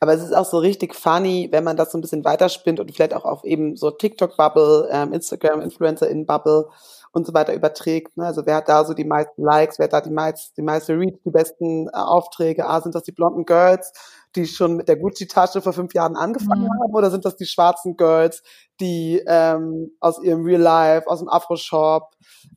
[0.00, 2.94] Aber es ist auch so richtig funny, wenn man das so ein bisschen weiterspinnt und
[2.94, 6.68] vielleicht auch auf eben so TikTok-Bubble, ähm, Instagram-Influencer-in-Bubble
[7.12, 8.16] und so weiter überträgt.
[8.16, 8.26] Ne?
[8.26, 10.96] Also wer hat da so die meisten Likes, wer hat da die, meist, die meiste
[10.96, 12.66] Reach, die besten äh, Aufträge?
[12.66, 13.92] Ah, sind das die blonden Girls,
[14.36, 16.82] die schon mit der Gucci-Tasche vor fünf Jahren angefangen mhm.
[16.82, 16.94] haben?
[16.94, 18.42] Oder sind das die schwarzen Girls,
[18.80, 22.10] die ähm, aus ihrem Real Life, aus dem Afro-Shop,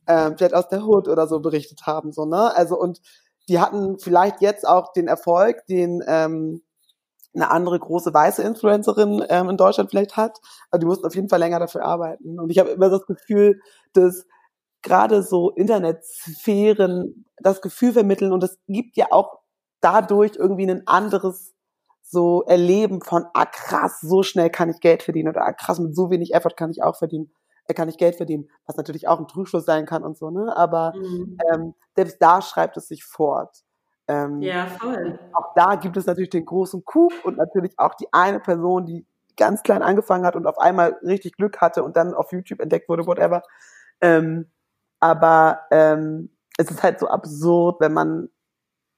[0.06, 2.12] ähm, vielleicht aus der Hood oder so berichtet haben?
[2.12, 2.54] So, ne?
[2.54, 3.00] Also und
[3.48, 6.62] die hatten vielleicht jetzt auch den Erfolg, den ähm,
[7.34, 10.38] eine andere große weiße Influencerin ähm, in Deutschland vielleicht hat,
[10.70, 12.38] aber die mussten auf jeden Fall länger dafür arbeiten.
[12.38, 13.60] Und ich habe immer das Gefühl,
[13.94, 14.26] dass
[14.82, 19.38] gerade so Internetsphären das Gefühl vermitteln und es gibt ja auch
[19.80, 21.54] dadurch irgendwie ein anderes
[22.12, 25.96] so Erleben von, ah krass, so schnell kann ich Geld verdienen oder ah krass, mit
[25.96, 27.32] so wenig Effort kann ich auch verdienen,
[27.66, 30.56] äh, kann ich Geld verdienen, was natürlich auch ein Trugschluss sein kann und so, ne?
[30.56, 31.38] Aber mhm.
[31.52, 33.64] ähm, selbst da schreibt es sich fort.
[34.08, 35.18] Ähm, ja, voll.
[35.32, 39.06] Auch da gibt es natürlich den großen Coup und natürlich auch die eine Person, die
[39.36, 42.88] ganz klein angefangen hat und auf einmal richtig Glück hatte und dann auf YouTube entdeckt
[42.88, 43.42] wurde, whatever.
[44.00, 44.50] Ähm,
[45.00, 48.28] aber ähm, es ist halt so absurd, wenn man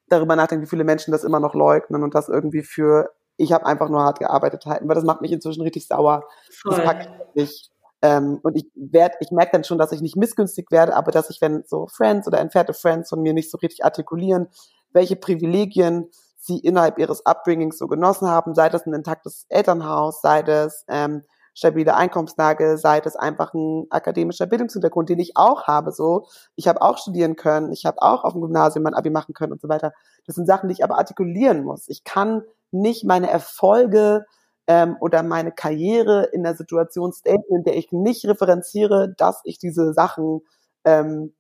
[0.09, 3.67] darüber nachdenkt, wie viele Menschen das immer noch leugnen und das irgendwie für ich habe
[3.67, 6.25] einfach nur hart gearbeitet halten, weil das macht mich inzwischen richtig sauer.
[6.63, 6.77] Voll.
[6.77, 7.71] Das packe ich nicht.
[8.03, 11.31] Ähm, und ich werde, ich merke dann schon, dass ich nicht missgünstig werde, aber dass
[11.31, 14.49] ich, wenn so Friends oder entfernte Friends von mir nicht so richtig artikulieren,
[14.93, 20.43] welche Privilegien sie innerhalb ihres Upbringings so genossen haben, sei das ein intaktes Elternhaus, sei
[20.43, 21.23] das ähm,
[21.55, 25.93] stabile Einkommenslage, sei das einfach ein akademischer Bildungshintergrund, den ich auch habe.
[25.93, 26.27] So,
[26.57, 29.53] ich habe auch studieren können, ich habe auch auf dem Gymnasium mein Abi machen können
[29.53, 29.93] und so weiter.
[30.27, 31.89] Das sind Sachen, die ich aber artikulieren muss.
[31.89, 32.43] Ich kann
[32.73, 34.27] nicht meine Erfolge
[34.67, 39.59] ähm, oder meine Karriere in der Situation staten, in der ich nicht referenziere, dass ich
[39.59, 40.41] diese Sachen
[40.85, 41.35] ähm,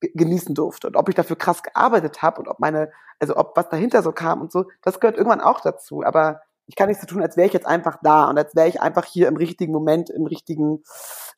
[0.00, 3.68] genießen durfte und ob ich dafür krass gearbeitet habe und ob meine, also ob was
[3.70, 6.02] dahinter so kam und so, das gehört irgendwann auch dazu.
[6.02, 8.68] Aber ich kann nicht so tun, als wäre ich jetzt einfach da und als wäre
[8.68, 10.82] ich einfach hier im richtigen Moment, im richtigen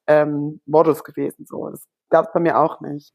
[0.07, 1.47] ähm, Modus gewesen.
[1.47, 3.12] So, das gab es bei mir auch nicht.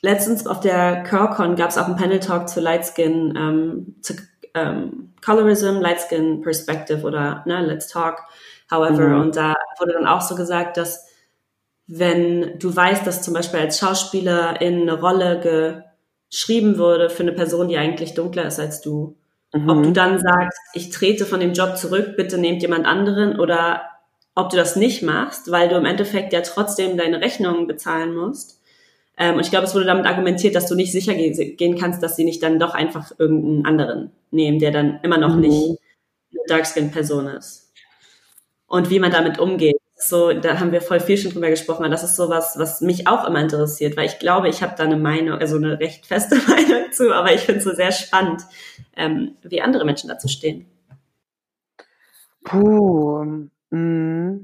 [0.00, 4.14] Letztens auf der CurlCon gab es auch einen Panel Talk zu Lightskin, ähm, zu
[4.54, 8.24] ähm, Colorism, Lightskin Perspective oder ne, Let's Talk,
[8.70, 9.08] however.
[9.08, 9.20] Mhm.
[9.20, 11.06] Und da wurde dann auch so gesagt, dass
[11.86, 15.80] wenn du weißt, dass zum Beispiel als Schauspieler in eine Rolle
[16.30, 19.16] geschrieben wurde für eine Person, die eigentlich dunkler ist als du,
[19.52, 19.68] Mhm.
[19.68, 19.94] Ob du mhm.
[19.94, 23.82] dann sagst, ich trete von dem Job zurück, bitte nehmt jemand anderen oder
[24.34, 28.60] ob du das nicht machst, weil du im Endeffekt ja trotzdem deine Rechnungen bezahlen musst.
[29.18, 32.16] Ähm, und ich glaube, es wurde damit argumentiert, dass du nicht sicher gehen kannst, dass
[32.16, 35.40] sie nicht dann doch einfach irgendeinen anderen nehmen, der dann immer noch mhm.
[35.40, 35.78] nicht
[36.30, 37.70] eine Dark-Skin-Person ist.
[38.66, 39.76] Und wie man damit umgeht.
[40.02, 43.26] So, da haben wir voll viel schon drüber gesprochen, das ist sowas, was mich auch
[43.26, 46.90] immer interessiert, weil ich glaube, ich habe da eine Meinung, also eine recht feste Meinung
[46.92, 48.42] zu, aber ich finde es so sehr spannend,
[48.96, 50.66] ähm, wie andere Menschen dazu stehen.
[52.44, 54.40] Puh, mh.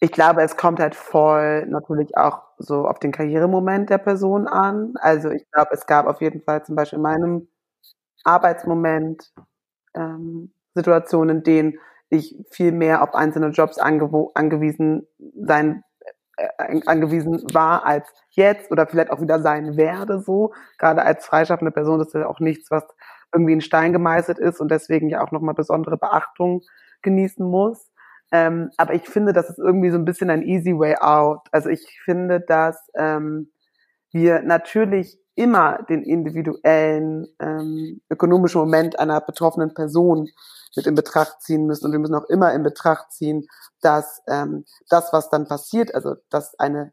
[0.00, 4.94] Ich glaube, es kommt halt voll natürlich auch so auf den Karrieremoment der Person an.
[5.00, 7.48] Also ich glaube, es gab auf jeden Fall zum Beispiel in meinem
[8.24, 9.32] Arbeitsmoment
[9.94, 11.78] ähm, Situationen, in denen
[12.14, 15.82] ich viel mehr auf einzelne Jobs angewiesen sein
[16.36, 20.52] äh, angewiesen war als jetzt oder vielleicht auch wieder sein werde so.
[20.78, 22.84] Gerade als freischaffende Person ist ja auch nichts, was
[23.32, 26.62] irgendwie in Stein gemeißelt ist und deswegen ja auch nochmal besondere Beachtung
[27.02, 27.90] genießen muss.
[28.32, 31.40] Ähm, aber ich finde, das ist irgendwie so ein bisschen ein easy way out.
[31.52, 33.52] Also ich finde, dass ähm,
[34.10, 40.28] wir natürlich immer den individuellen ähm, ökonomischen Moment einer betroffenen Person
[40.76, 41.86] mit in Betracht ziehen müssen.
[41.86, 43.46] Und wir müssen auch immer in Betracht ziehen,
[43.80, 46.92] dass ähm, das, was dann passiert, also dass eine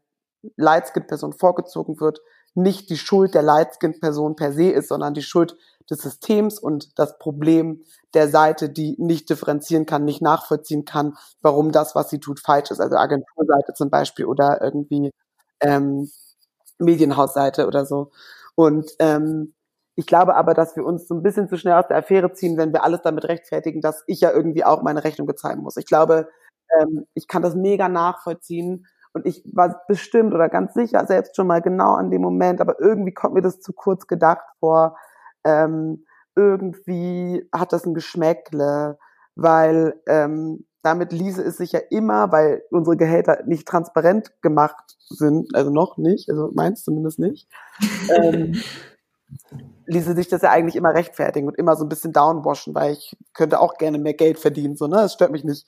[0.56, 2.20] Lightskin-Person vorgezogen wird,
[2.54, 5.56] nicht die Schuld der Lightskin-Person per se ist, sondern die Schuld
[5.90, 7.82] des Systems und das Problem
[8.14, 12.70] der Seite, die nicht differenzieren kann, nicht nachvollziehen kann, warum das, was sie tut, falsch
[12.70, 12.80] ist.
[12.80, 15.10] Also Agenturseite zum Beispiel oder irgendwie
[15.60, 16.10] ähm,
[16.78, 18.10] Medienhausseite oder so.
[18.54, 19.54] Und ähm,
[19.94, 22.56] ich glaube aber, dass wir uns so ein bisschen zu schnell aus der Affäre ziehen,
[22.56, 25.76] wenn wir alles damit rechtfertigen, dass ich ja irgendwie auch meine Rechnung bezahlen muss.
[25.76, 26.28] Ich glaube,
[26.80, 31.46] ähm, ich kann das mega nachvollziehen und ich war bestimmt oder ganz sicher selbst schon
[31.46, 34.96] mal genau an dem Moment, aber irgendwie kommt mir das zu kurz gedacht vor.
[35.44, 38.98] Ähm, irgendwie hat das ein Geschmäckle,
[39.34, 45.54] weil ähm, damit ließe es sich ja immer, weil unsere Gehälter nicht transparent gemacht sind,
[45.54, 47.48] also noch nicht, also meins zumindest nicht,
[48.10, 48.54] ähm,
[49.86, 53.16] ließe sich das ja eigentlich immer rechtfertigen und immer so ein bisschen downwashen, weil ich
[53.34, 54.96] könnte auch gerne mehr Geld verdienen, so, ne?
[54.96, 55.66] Das stört mich nicht.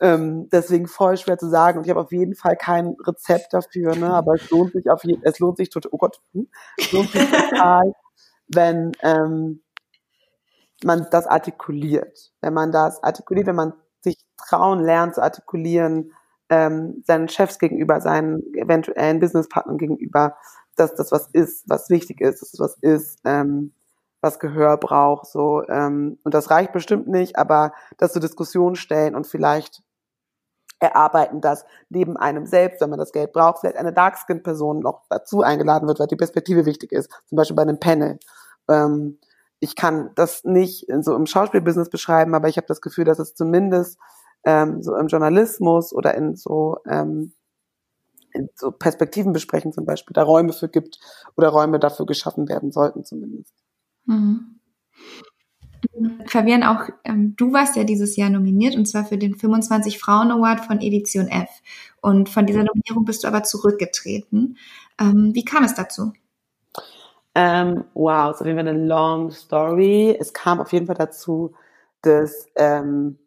[0.00, 1.78] Ähm, deswegen voll schwer zu sagen.
[1.78, 4.12] Und ich habe auf jeden Fall kein Rezept dafür, ne?
[4.12, 6.48] Aber es lohnt sich auf jeden, es lohnt sich total, oh Gott, hm?
[6.78, 7.92] es lohnt sich total,
[8.48, 9.62] wenn ähm,
[10.84, 12.32] man das artikuliert.
[12.40, 16.12] Wenn man das artikuliert, wenn man sich trauen lernt zu artikulieren,
[16.48, 20.36] ähm, seinen Chefs gegenüber, seinen eventuellen Businesspartnern gegenüber,
[20.76, 23.72] dass das was ist, was wichtig ist, dass das was ist, ähm,
[24.20, 29.14] was Gehör braucht, so ähm, und das reicht bestimmt nicht, aber das zur Diskussion stellen
[29.14, 29.82] und vielleicht
[30.80, 35.42] erarbeiten, dass neben einem selbst, wenn man das Geld braucht, vielleicht eine Darkskin-Person noch dazu
[35.42, 38.18] eingeladen wird, weil die Perspektive wichtig ist, zum Beispiel bei einem Panel.
[38.68, 39.18] Ähm,
[39.60, 43.34] ich kann das nicht so im Schauspielbusiness beschreiben, aber ich habe das Gefühl, dass es
[43.34, 43.98] zumindest
[44.44, 47.34] ähm, so im Journalismus oder in so, ähm,
[48.54, 50.98] so Perspektiven besprechen zum Beispiel, da Räume für gibt
[51.36, 53.54] oder Räume dafür geschaffen werden sollten zumindest.
[54.06, 54.60] Mhm.
[56.26, 60.30] Fabian, auch ähm, du warst ja dieses Jahr nominiert und zwar für den 25 Frauen
[60.30, 61.48] Award von Edition F.
[62.02, 64.58] Und von dieser Nominierung bist du aber zurückgetreten.
[65.00, 66.12] Ähm, wie kam es dazu?
[67.34, 70.16] Ähm, wow, ist auf jeden Fall eine long story.
[70.18, 71.54] Es kam auf jeden Fall dazu,
[72.02, 73.18] dass ähm,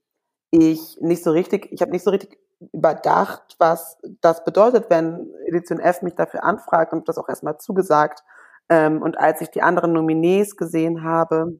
[0.51, 2.37] ich nicht so richtig, ich habe nicht so richtig
[2.71, 8.23] überdacht, was das bedeutet, wenn Edition F mich dafür anfragt und das auch erstmal zugesagt.
[8.69, 11.59] Ähm, und als ich die anderen Nominees gesehen habe,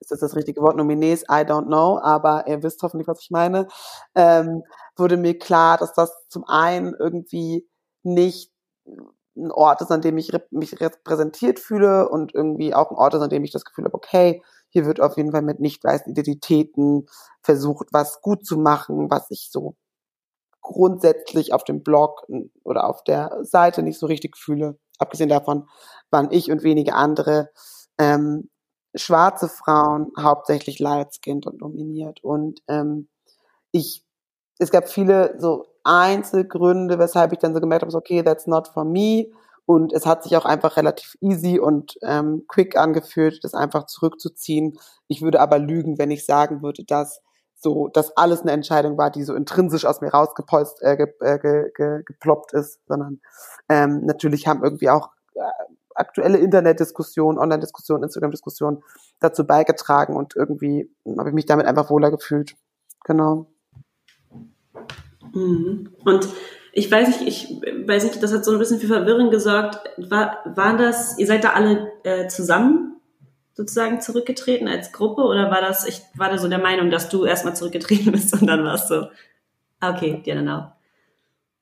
[0.00, 3.30] ist das das richtige Wort, Nominees, I don't know, aber ihr wisst hoffentlich, was ich
[3.30, 3.68] meine,
[4.14, 4.62] ähm,
[4.96, 7.68] wurde mir klar, dass das zum einen irgendwie
[8.02, 8.52] nicht
[9.36, 13.22] ein Ort ist, an dem ich mich repräsentiert fühle und irgendwie auch ein Ort ist,
[13.22, 16.10] an dem ich das Gefühl habe, okay, hier wird auf jeden Fall mit nicht weißen
[16.10, 17.06] Identitäten
[17.42, 19.76] versucht, was gut zu machen, was ich so
[20.62, 22.26] grundsätzlich auf dem Blog
[22.64, 24.78] oder auf der Seite nicht so richtig fühle.
[24.98, 25.68] Abgesehen davon
[26.10, 27.50] waren ich und wenige andere
[27.98, 28.48] ähm,
[28.94, 32.22] schwarze Frauen hauptsächlich light-skinned und dominiert.
[32.22, 33.08] Und ähm,
[33.72, 34.04] ich,
[34.58, 38.84] es gab viele so Einzelgründe, weshalb ich dann so gemerkt habe, okay, that's not for
[38.84, 39.26] me.
[39.64, 44.78] Und es hat sich auch einfach relativ easy und ähm, quick angefühlt, das einfach zurückzuziehen.
[45.08, 47.21] Ich würde aber lügen, wenn ich sagen würde, dass
[47.62, 51.38] so, dass alles eine Entscheidung war, die so intrinsisch aus mir rausgepolst, äh, ge, äh,
[51.38, 53.20] ge, ge, geploppt ist, sondern
[53.68, 55.40] ähm, natürlich haben irgendwie auch äh,
[55.94, 58.82] aktuelle Internetdiskussionen, Online-Diskussionen, Instagram-Diskussionen
[59.20, 62.56] dazu beigetragen und irgendwie habe ich mich damit einfach wohler gefühlt.
[63.04, 63.46] Genau.
[65.32, 65.90] Mhm.
[66.04, 66.28] Und
[66.72, 69.78] ich weiß nicht, ich weiß nicht, das hat so ein bisschen für Verwirrung gesorgt.
[69.98, 72.91] War, waren das, ihr seid da alle äh, zusammen
[73.54, 77.24] sozusagen zurückgetreten als Gruppe oder war das, ich war da so der Meinung, dass du
[77.24, 79.10] erstmal zurückgetreten bist und dann warst du,
[79.80, 80.72] okay, ja genau.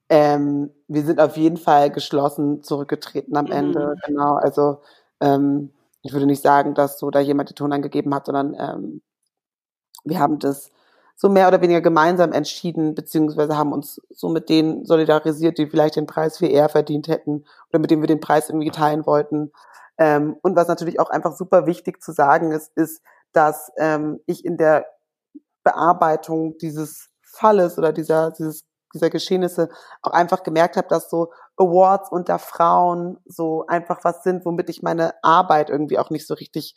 [0.08, 3.52] Ähm, wir sind auf jeden Fall geschlossen zurückgetreten am mhm.
[3.52, 4.34] Ende, genau.
[4.34, 4.80] Also
[5.20, 5.70] ähm,
[6.02, 9.02] ich würde nicht sagen, dass so da jemand die Ton angegeben hat, sondern ähm,
[10.04, 10.70] wir haben das
[11.14, 15.96] so mehr oder weniger gemeinsam entschieden, beziehungsweise haben uns so mit denen solidarisiert, die vielleicht
[15.96, 19.52] den Preis viel eher verdient hätten oder mit denen wir den Preis irgendwie teilen wollten.
[20.00, 24.44] Ähm, und was natürlich auch einfach super wichtig zu sagen ist, ist, dass ähm, ich
[24.44, 24.86] in der
[25.62, 29.68] Bearbeitung dieses Falles oder dieser, dieses, dieser Geschehnisse
[30.00, 34.82] auch einfach gemerkt habe, dass so Awards unter Frauen so einfach was sind, womit ich
[34.82, 36.76] meine Arbeit irgendwie auch nicht so richtig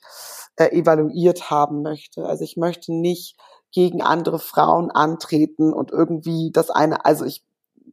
[0.58, 2.26] äh, evaluiert haben möchte.
[2.26, 3.38] Also ich möchte nicht
[3.72, 7.44] gegen andere Frauen antreten und irgendwie das eine, also ich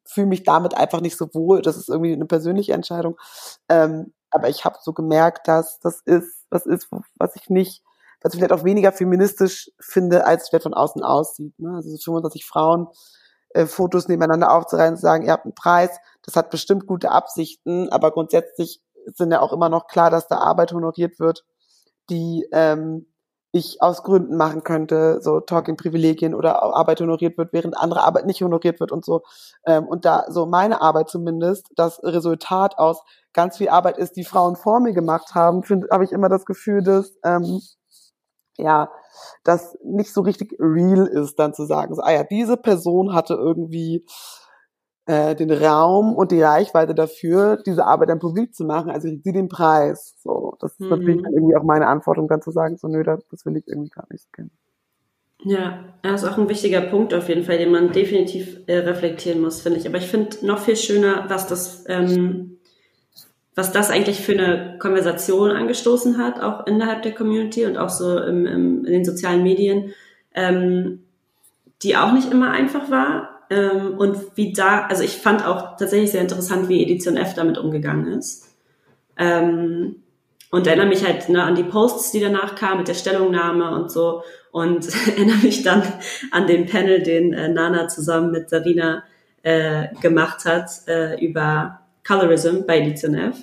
[0.05, 1.63] fühle mich damit einfach nicht so wohl.
[1.63, 3.17] Das ist irgendwie eine persönliche Entscheidung.
[3.69, 7.83] Ähm, aber ich habe so gemerkt, dass das ist, was ist, was ich nicht,
[8.23, 11.59] was ich vielleicht auch weniger feministisch finde, als es vielleicht von außen aussieht.
[11.59, 11.75] Ne?
[11.75, 12.89] Also so 25 Frauen
[13.51, 17.89] äh, Fotos nebeneinander aufzureihen und sagen, ihr habt einen Preis, das hat bestimmt gute Absichten,
[17.89, 21.45] aber grundsätzlich sind ja auch immer noch klar, dass da Arbeit honoriert wird,
[22.11, 23.07] die ähm,
[23.53, 28.43] ich aus Gründen machen könnte, so Talking-Privilegien oder Arbeit honoriert wird, während andere Arbeit nicht
[28.43, 29.23] honoriert wird und so.
[29.67, 34.25] Ähm, und da so meine Arbeit zumindest, das Resultat aus ganz viel Arbeit ist, die
[34.25, 37.61] Frauen vor mir gemacht haben, habe ich immer das Gefühl, dass ähm,
[38.57, 38.91] ja,
[39.45, 43.35] das nicht so richtig real ist, dann zu sagen, so, ah ja, diese Person hatte
[43.35, 44.05] irgendwie
[45.11, 49.21] äh, den Raum und die Reichweite dafür, diese Arbeit dann publik zu machen, also ich
[49.25, 50.15] sie den Preis.
[50.23, 50.91] So, das ist mhm.
[50.91, 53.91] natürlich irgendwie auch meine Antwortung, dann zu sagen, so nö, das, das will ich irgendwie
[53.91, 54.53] gar nicht kennen.
[55.43, 59.41] Ja, das ist auch ein wichtiger Punkt auf jeden Fall, den man definitiv äh, reflektieren
[59.41, 59.89] muss, finde ich.
[59.89, 62.59] Aber ich finde noch viel schöner, was das, ähm,
[63.57, 68.17] was das eigentlich für eine Konversation angestoßen hat, auch innerhalb der Community und auch so
[68.19, 69.93] im, im, in den sozialen Medien,
[70.35, 71.03] ähm,
[71.83, 76.13] die auch nicht immer einfach war, ähm, und wie da, also ich fand auch tatsächlich
[76.13, 78.49] sehr interessant, wie Edition F damit umgegangen ist.
[79.19, 79.97] Ähm,
[80.53, 83.91] und erinnere mich halt ne, an die Posts, die danach kamen mit der Stellungnahme und
[83.91, 84.23] so.
[84.53, 85.83] Und erinnere mich dann
[86.31, 89.03] an den Panel, den äh, Nana zusammen mit Sarina
[89.43, 93.37] äh, gemacht hat äh, über Colorism bei Edition F.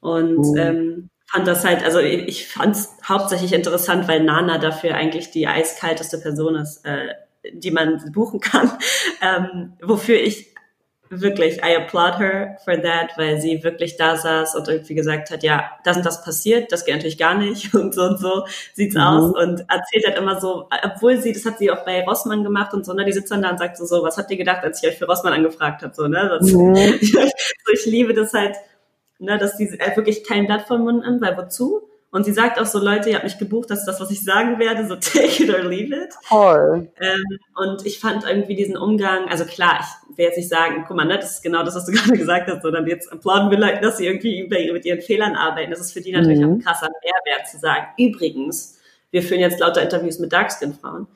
[0.00, 0.56] Und mhm.
[0.56, 5.30] ähm, fand das halt, also ich, ich fand es hauptsächlich interessant, weil Nana dafür eigentlich
[5.30, 7.14] die eiskalteste Person ist, äh,
[7.52, 8.70] die man buchen kann,
[9.22, 10.54] ähm, wofür ich
[11.10, 15.42] wirklich, I applaud her for that, weil sie wirklich da saß und irgendwie gesagt hat,
[15.42, 18.44] ja, das und das passiert, das geht natürlich gar nicht und so und so
[18.74, 19.00] sieht's mhm.
[19.00, 22.74] aus und erzählt halt immer so, obwohl sie, das hat sie auch bei Rossmann gemacht
[22.74, 24.62] und so, ne, die sitzt dann da und sagt so, so, was habt ihr gedacht,
[24.62, 26.74] als ich euch für Rossmann angefragt habe, so, ne, das, mhm.
[26.76, 28.56] ich, so, ich liebe das halt,
[29.18, 31.87] ne, dass die wirklich kein Blatt vom Mund nimmt, weil wozu?
[32.10, 34.24] Und sie sagt auch so, Leute, ihr habt mich gebucht, das ist das, was ich
[34.24, 36.14] sagen werde, so take it or leave it.
[36.26, 36.90] Toll.
[37.00, 40.96] Ähm, und ich fand irgendwie diesen Umgang, also klar, ich will jetzt nicht sagen, guck
[40.96, 43.58] mal, ne, das ist genau das, was du gerade gesagt hast, sondern jetzt applauden wir
[43.58, 45.70] Leuten, dass sie irgendwie mit ihren Fehlern arbeiten.
[45.70, 46.44] Das ist für die natürlich mhm.
[46.44, 47.86] auch ein krasser Mehrwert zu sagen.
[47.98, 48.78] Übrigens,
[49.10, 51.06] wir führen jetzt lauter Interviews mit Darkskin-Frauen.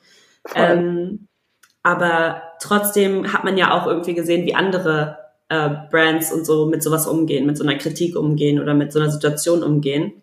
[0.55, 1.27] Ähm,
[1.83, 5.17] aber trotzdem hat man ja auch irgendwie gesehen, wie andere
[5.49, 8.99] äh, Brands und so mit sowas umgehen, mit so einer Kritik umgehen oder mit so
[8.99, 10.22] einer Situation umgehen.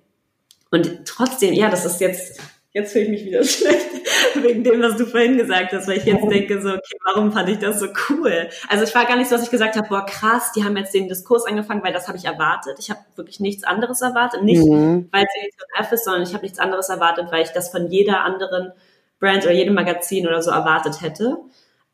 [0.70, 2.40] Und trotzdem, ja, das ist jetzt,
[2.72, 3.88] jetzt fühle ich mich wieder schlecht
[4.36, 7.48] wegen dem, was du vorhin gesagt hast, weil ich jetzt denke so, okay, warum fand
[7.48, 8.48] ich das so cool?
[8.68, 10.94] Also ich war gar nicht so, dass ich gesagt habe, boah, krass, die haben jetzt
[10.94, 12.76] den Diskurs angefangen, weil das habe ich erwartet.
[12.78, 14.42] Ich habe wirklich nichts anderes erwartet.
[14.42, 15.08] Nicht, mhm.
[15.10, 18.22] weil es F ist, sondern ich habe nichts anderes erwartet, weil ich das von jeder
[18.22, 18.72] anderen
[19.18, 21.38] Brand oder jedem Magazin oder so erwartet hätte.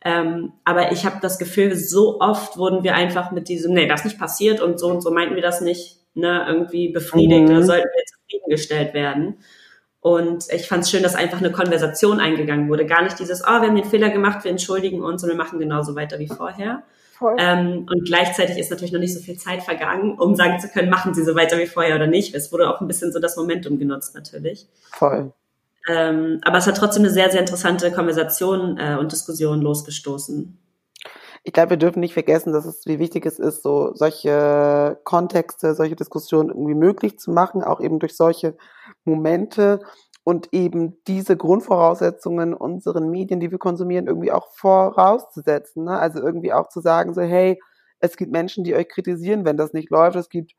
[0.05, 4.05] Ähm, aber ich habe das Gefühl, so oft wurden wir einfach mit diesem, nee, das
[4.05, 7.51] nicht passiert und so und so meinten wir das nicht, ne, irgendwie befriedigt mhm.
[7.57, 9.39] oder sollten wir zufriedengestellt werden.
[10.01, 12.87] Und ich fand es schön, dass einfach eine Konversation eingegangen wurde.
[12.87, 15.59] Gar nicht dieses, oh, wir haben den Fehler gemacht, wir entschuldigen uns und wir machen
[15.59, 16.85] genauso weiter wie vorher.
[17.39, 20.91] Ähm, und gleichzeitig ist natürlich noch nicht so viel Zeit vergangen, um sagen zu können,
[20.91, 22.35] machen sie so weiter wie vorher oder nicht.
[22.35, 24.69] Es wurde auch ein bisschen so das Momentum genutzt natürlich.
[24.93, 25.33] Voll.
[25.89, 30.59] Ähm, aber es hat trotzdem eine sehr, sehr interessante Konversation äh, und Diskussion losgestoßen
[31.47, 35.77] ich glaube, wir dürfen nicht vergessen, dass es, wie wichtig es ist, so solche Kontexte,
[35.77, 38.57] solche Diskussionen irgendwie möglich zu machen, auch eben durch solche
[39.05, 39.79] Momente
[40.25, 45.85] und eben diese Grundvoraussetzungen unseren Medien, die wir konsumieren, irgendwie auch vorauszusetzen.
[45.85, 45.97] Ne?
[45.97, 47.61] Also irgendwie auch zu sagen, so, hey,
[48.01, 50.17] es gibt Menschen, die euch kritisieren, wenn das nicht läuft.
[50.17, 50.51] Es gibt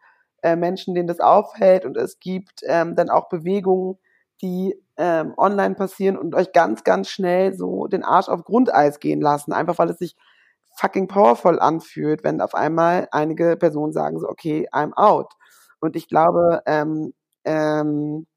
[0.41, 3.97] äh, Menschen, denen das aufhält und es gibt ähm, dann auch Bewegungen,
[4.41, 9.19] die ähm, online passieren und euch ganz, ganz schnell so den Arsch auf Grundeis gehen
[9.19, 10.15] lassen, einfach weil es sich
[10.77, 15.33] fucking powerful anfühlt, wenn auf einmal einige Personen sagen so, okay, I'm out.
[15.79, 17.13] Und ich glaube, ähm,
[17.45, 18.27] ähm,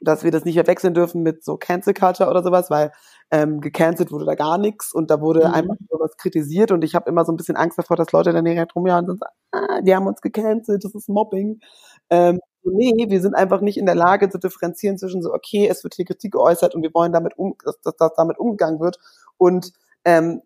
[0.00, 2.92] dass wir das nicht verwechseln dürfen mit so Cancel Culture oder sowas, weil
[3.30, 5.54] ähm, gecancelt wurde da gar nichts und da wurde mhm.
[5.54, 8.44] einfach sowas kritisiert und ich habe immer so ein bisschen Angst davor, dass Leute dann
[8.44, 11.60] direkt rumjagen und sagen, ah, die haben uns gecancelt, das ist Mobbing.
[12.08, 15.84] Ähm, nee, wir sind einfach nicht in der Lage zu differenzieren zwischen so, okay, es
[15.84, 18.98] wird hier Kritik geäußert und wir wollen damit um, dass, dass, dass damit umgegangen wird
[19.36, 19.72] Und
[20.04, 20.42] ähm,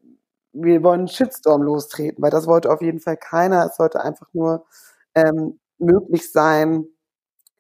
[0.55, 3.67] wir wollen Shitstorm lostreten, weil das wollte auf jeden Fall keiner.
[3.67, 4.65] Es sollte einfach nur
[5.15, 6.87] ähm, möglich sein,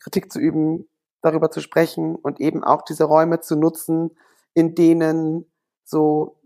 [0.01, 0.89] Kritik zu üben,
[1.23, 4.11] darüber zu sprechen und eben auch diese Räume zu nutzen,
[4.55, 5.47] in denen
[5.85, 6.37] so,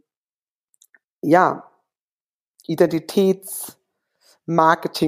[1.23, 1.65] ja,
[2.67, 3.77] Identitätsmarketing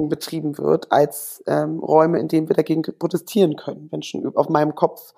[0.09, 3.87] betrieben wird, als ähm, Räume, in denen wir dagegen protestieren können.
[3.91, 5.13] Wenn schon auf meinem Kopf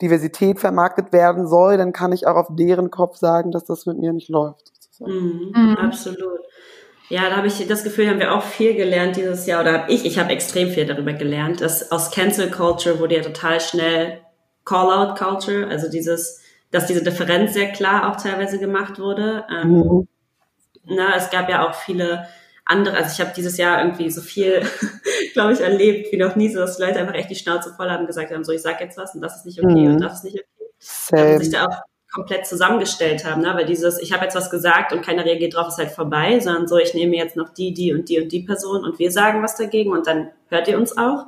[0.00, 3.98] Diversität vermarktet werden soll, dann kann ich auch auf deren Kopf sagen, dass das mit
[3.98, 4.71] mir nicht läuft.
[5.00, 5.76] Mhm, mhm.
[5.76, 6.40] Absolut.
[7.08, 9.92] Ja, da habe ich das Gefühl, haben wir auch viel gelernt dieses Jahr, oder habe
[9.92, 14.20] ich, ich habe extrem viel darüber gelernt, dass aus Cancel Culture wurde ja total schnell
[14.64, 16.40] Call-out Culture, also dieses,
[16.70, 19.44] dass diese Differenz sehr klar auch teilweise gemacht wurde.
[19.50, 20.08] Ähm, mhm.
[20.84, 22.26] na, es gab ja auch viele
[22.64, 24.62] andere, also ich habe dieses Jahr irgendwie so viel,
[25.34, 28.06] glaube ich, erlebt wie noch nie, so dass Leute einfach echt die Schnauze voll haben
[28.06, 29.94] gesagt haben, so ich sag jetzt was und das ist nicht okay mhm.
[29.94, 30.70] und das ist nicht okay.
[30.78, 31.34] Same.
[31.34, 31.80] Und sich da auch
[32.12, 33.52] komplett zusammengestellt haben, ne?
[33.54, 36.68] weil dieses, ich habe jetzt was gesagt und keiner reagiert drauf, ist halt vorbei, sondern
[36.68, 39.42] so, ich nehme jetzt noch die, die und die und die Person und wir sagen
[39.42, 41.26] was dagegen und dann hört ihr uns auch.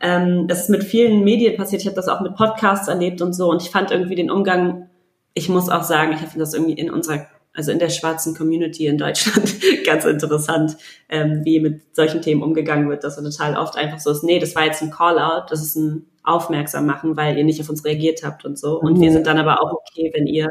[0.00, 3.34] Ähm, das ist mit vielen Medien passiert, ich habe das auch mit Podcasts erlebt und
[3.34, 4.88] so und ich fand irgendwie den Umgang,
[5.34, 7.26] ich muss auch sagen, ich finde das irgendwie in unserer,
[7.56, 9.54] also in der schwarzen Community in Deutschland
[9.86, 10.76] ganz interessant,
[11.08, 14.38] ähm, wie mit solchen Themen umgegangen wird, dass so total oft einfach so ist, nee,
[14.38, 17.84] das war jetzt ein Call-out, das ist ein aufmerksam machen, weil ihr nicht auf uns
[17.84, 18.80] reagiert habt und so.
[18.80, 19.00] Und mhm.
[19.00, 20.50] wir sind dann aber auch okay, wenn ihr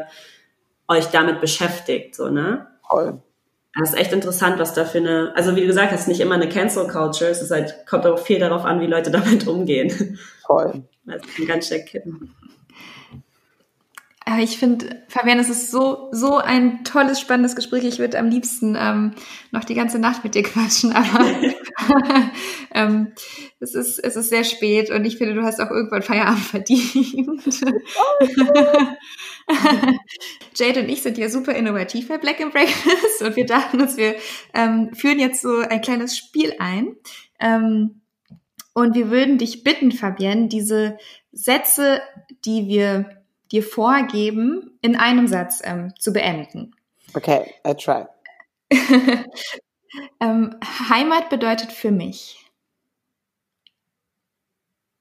[0.88, 2.68] euch damit beschäftigt, so, ne?
[2.88, 3.22] Voll.
[3.78, 6.36] Das ist echt interessant, was da für eine, also wie du gesagt hast, nicht immer
[6.36, 10.18] eine Cancel Culture, es ist halt, kommt auch viel darauf an, wie Leute damit umgehen.
[10.46, 10.84] Voll.
[11.06, 12.34] Das kann ganz schnell kippen.
[14.28, 17.84] Aber ich finde, Fabian, es ist so, so ein tolles, spannendes Gespräch.
[17.84, 19.12] Ich würde am liebsten ähm,
[19.52, 21.24] noch die ganze Nacht mit dir quatschen, aber
[22.74, 23.14] ähm,
[23.60, 27.06] es, ist, es ist sehr spät und ich finde, du hast auch irgendwann Feierabend verdient.
[30.56, 33.96] Jade und ich sind ja super innovativ bei Black and Breakfast und wir dachten uns,
[33.98, 34.16] wir
[34.54, 36.96] ähm, führen jetzt so ein kleines Spiel ein.
[37.40, 38.02] Ähm,
[38.74, 40.98] und wir würden dich bitten, Fabienne, diese
[41.32, 42.02] Sätze,
[42.44, 43.15] die wir
[43.52, 46.76] dir vorgeben, in einem Satz ähm, zu beenden.
[47.14, 48.06] Okay, I try.
[50.20, 50.56] ähm,
[50.90, 52.42] Heimat bedeutet für mich.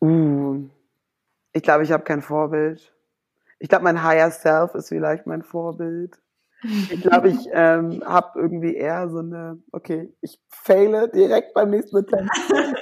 [0.00, 0.68] Uh,
[1.52, 2.94] ich glaube, ich habe kein Vorbild.
[3.58, 6.20] Ich glaube, mein Higher Self ist vielleicht mein Vorbild.
[6.62, 11.96] Ich glaube, ich ähm, habe irgendwie eher so eine, okay, ich faile direkt beim nächsten
[11.96, 12.30] Attempt.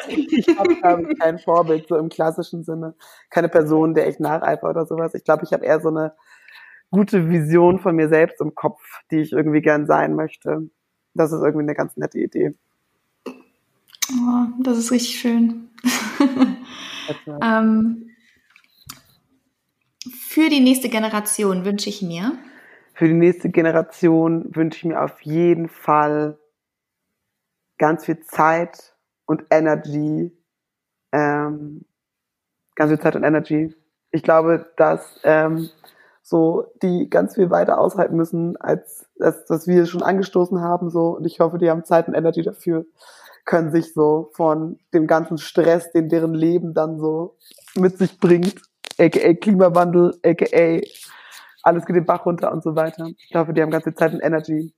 [0.08, 2.94] Ich habe ähm, kein Vorbild, so im klassischen Sinne.
[3.30, 5.14] Keine Person, der ich nacheifere oder sowas.
[5.14, 6.14] Ich glaube, ich habe eher so eine
[6.90, 8.80] gute Vision von mir selbst im Kopf,
[9.10, 10.68] die ich irgendwie gern sein möchte.
[11.14, 12.54] Das ist irgendwie eine ganz nette Idee.
[14.12, 15.70] Oh, das ist richtig schön.
[17.42, 18.10] ähm,
[20.28, 22.32] für die nächste Generation wünsche ich mir.
[22.94, 26.38] Für die nächste Generation wünsche ich mir auf jeden Fall
[27.78, 28.94] ganz viel Zeit
[29.26, 30.32] und Energy.
[31.12, 31.84] Ähm,
[32.74, 33.74] ganz viel Zeit und Energy.
[34.12, 35.68] Ich glaube, dass ähm,
[36.22, 40.90] so die ganz viel weiter aushalten müssen, als, als dass wir schon angestoßen haben.
[40.90, 42.86] So und ich hoffe, die haben Zeit und Energy dafür
[43.46, 47.38] können sich so von dem ganzen Stress, den deren Leben dann so
[47.74, 48.60] mit sich bringt,
[48.98, 50.80] aka Klimawandel, aka
[51.62, 53.08] alles geht den Bach runter und so weiter.
[53.18, 54.72] Ich glaube, die haben ganze Zeit und Energy,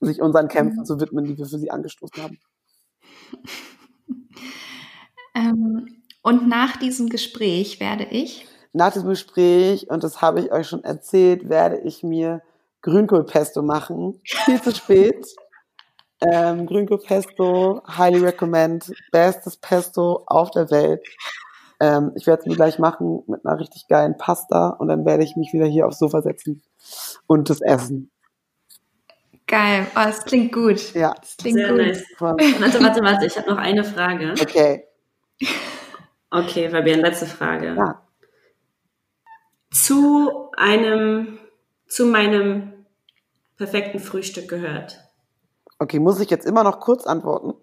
[0.00, 0.84] sich unseren Kämpfen mhm.
[0.84, 2.38] zu widmen, die wir für sie angestoßen haben.
[5.36, 8.46] Ähm, und nach diesem Gespräch werde ich?
[8.72, 12.40] Nach diesem Gespräch, und das habe ich euch schon erzählt, werde ich mir
[12.80, 14.18] Grünkohlpesto machen.
[14.24, 15.26] Viel zu spät.
[16.32, 18.92] Ähm, Grünkohl-Pesto, highly recommend.
[19.12, 21.02] Bestes Pesto auf der Welt.
[21.80, 25.24] Ähm, ich werde es mir gleich machen mit einer richtig geilen Pasta und dann werde
[25.24, 26.62] ich mich wieder hier aufs Sofa setzen
[27.26, 28.10] und das essen.
[29.46, 30.94] Geil, oh, das klingt gut.
[30.94, 31.78] Ja, das klingt Sehr gut.
[31.78, 32.04] nice.
[32.18, 34.34] Warte, warte, warte, ich habe noch eine Frage.
[34.40, 34.84] Okay.
[36.30, 37.74] Okay, Fabian, letzte Frage.
[37.76, 38.02] Ja.
[39.70, 41.38] Zu einem
[41.86, 42.72] zu meinem
[43.56, 45.05] perfekten Frühstück gehört.
[45.78, 47.54] Okay, muss ich jetzt immer noch kurz antworten?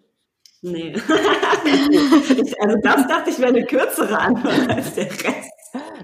[0.61, 0.93] Nee.
[2.59, 5.51] also das dachte ich wäre eine kürzere Antwort als der Rest.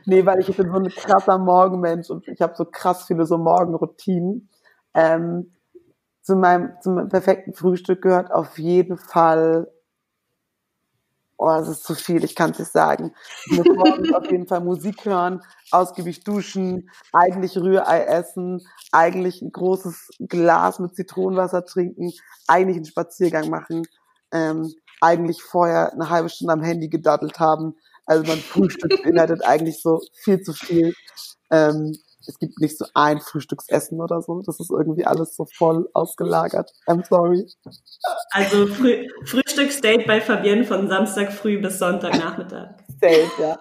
[0.05, 3.37] Nee, weil ich bin so ein krasser Morgenmensch und ich habe so krass viele so
[3.37, 4.49] Morgenroutinen.
[4.93, 5.53] Ähm,
[6.21, 9.71] zu meinem, zu meinem perfekten Frühstück gehört auf jeden Fall
[11.39, 13.13] oh, es ist zu viel, ich kann es nicht sagen.
[13.45, 18.61] Ich muss morgens auf jeden Fall Musik hören, ausgiebig duschen, eigentlich Rührei essen,
[18.91, 22.11] eigentlich ein großes Glas mit Zitronenwasser trinken,
[22.47, 23.83] eigentlich einen Spaziergang machen,
[24.33, 24.71] ähm,
[25.01, 27.75] eigentlich vorher eine halbe Stunde am Handy gedaddelt haben.
[28.05, 30.93] Also mein Frühstück beinhaltet eigentlich so viel zu viel.
[31.51, 34.41] Ähm, es gibt nicht so ein Frühstücksessen oder so.
[34.41, 36.71] Das ist irgendwie alles so voll ausgelagert.
[36.87, 37.45] I'm sorry.
[38.31, 42.75] Also Früh Frühstücksdate bei Fabienne von Samstag früh bis Sonntagnachmittag.
[43.01, 43.57] Date, ja.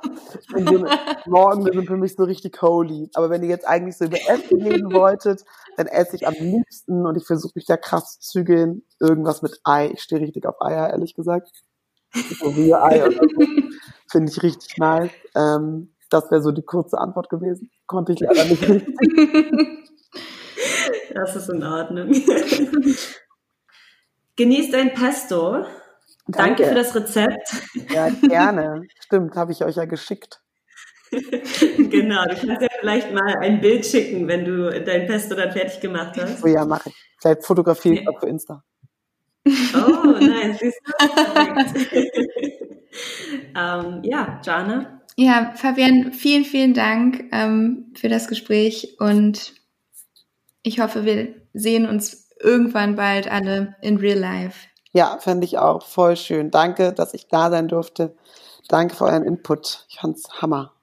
[1.26, 3.09] Morgen sind für mich so richtig holy.
[3.14, 5.44] Aber wenn ihr jetzt eigentlich so über Essen reden wolltet,
[5.76, 8.82] dann esse ich am liebsten und ich versuche mich da krass zu zügeln.
[8.98, 9.90] Irgendwas mit Ei.
[9.92, 11.50] Ich stehe richtig auf Eier, ehrlich gesagt.
[12.12, 13.46] So Rührei oder so.
[14.11, 15.11] Finde ich richtig nice.
[15.36, 17.70] Ähm, das wäre so die kurze Antwort gewesen.
[17.86, 18.62] Konnte ich leider nicht
[21.14, 22.11] Das ist in Ordnung.
[24.36, 25.64] Genießt dein Pesto.
[26.26, 26.62] Danke.
[26.62, 27.50] Danke für das Rezept.
[27.92, 28.82] Ja, gerne.
[29.00, 30.40] Stimmt, habe ich euch ja geschickt.
[31.11, 35.80] genau, du kannst ja vielleicht mal ein Bild schicken, wenn du dein Pesto dann fertig
[35.80, 36.44] gemacht hast.
[36.44, 36.96] Oh ja, mache ich.
[37.18, 38.62] Vielleicht fotografiere ich auch für Insta.
[39.46, 40.92] Oh, nein, siehst du?
[43.56, 49.53] ähm, ja, Jana, ja, Fabian, vielen, vielen Dank ähm, für das Gespräch und
[50.62, 54.69] ich hoffe, wir sehen uns irgendwann bald alle in real life.
[54.93, 56.53] Ja, fände ich auch voll schön.
[56.53, 58.16] Danke, dass ich da sein durfte.
[58.69, 59.87] Danke für euren Input.
[59.89, 60.78] Ich fand's Hammer.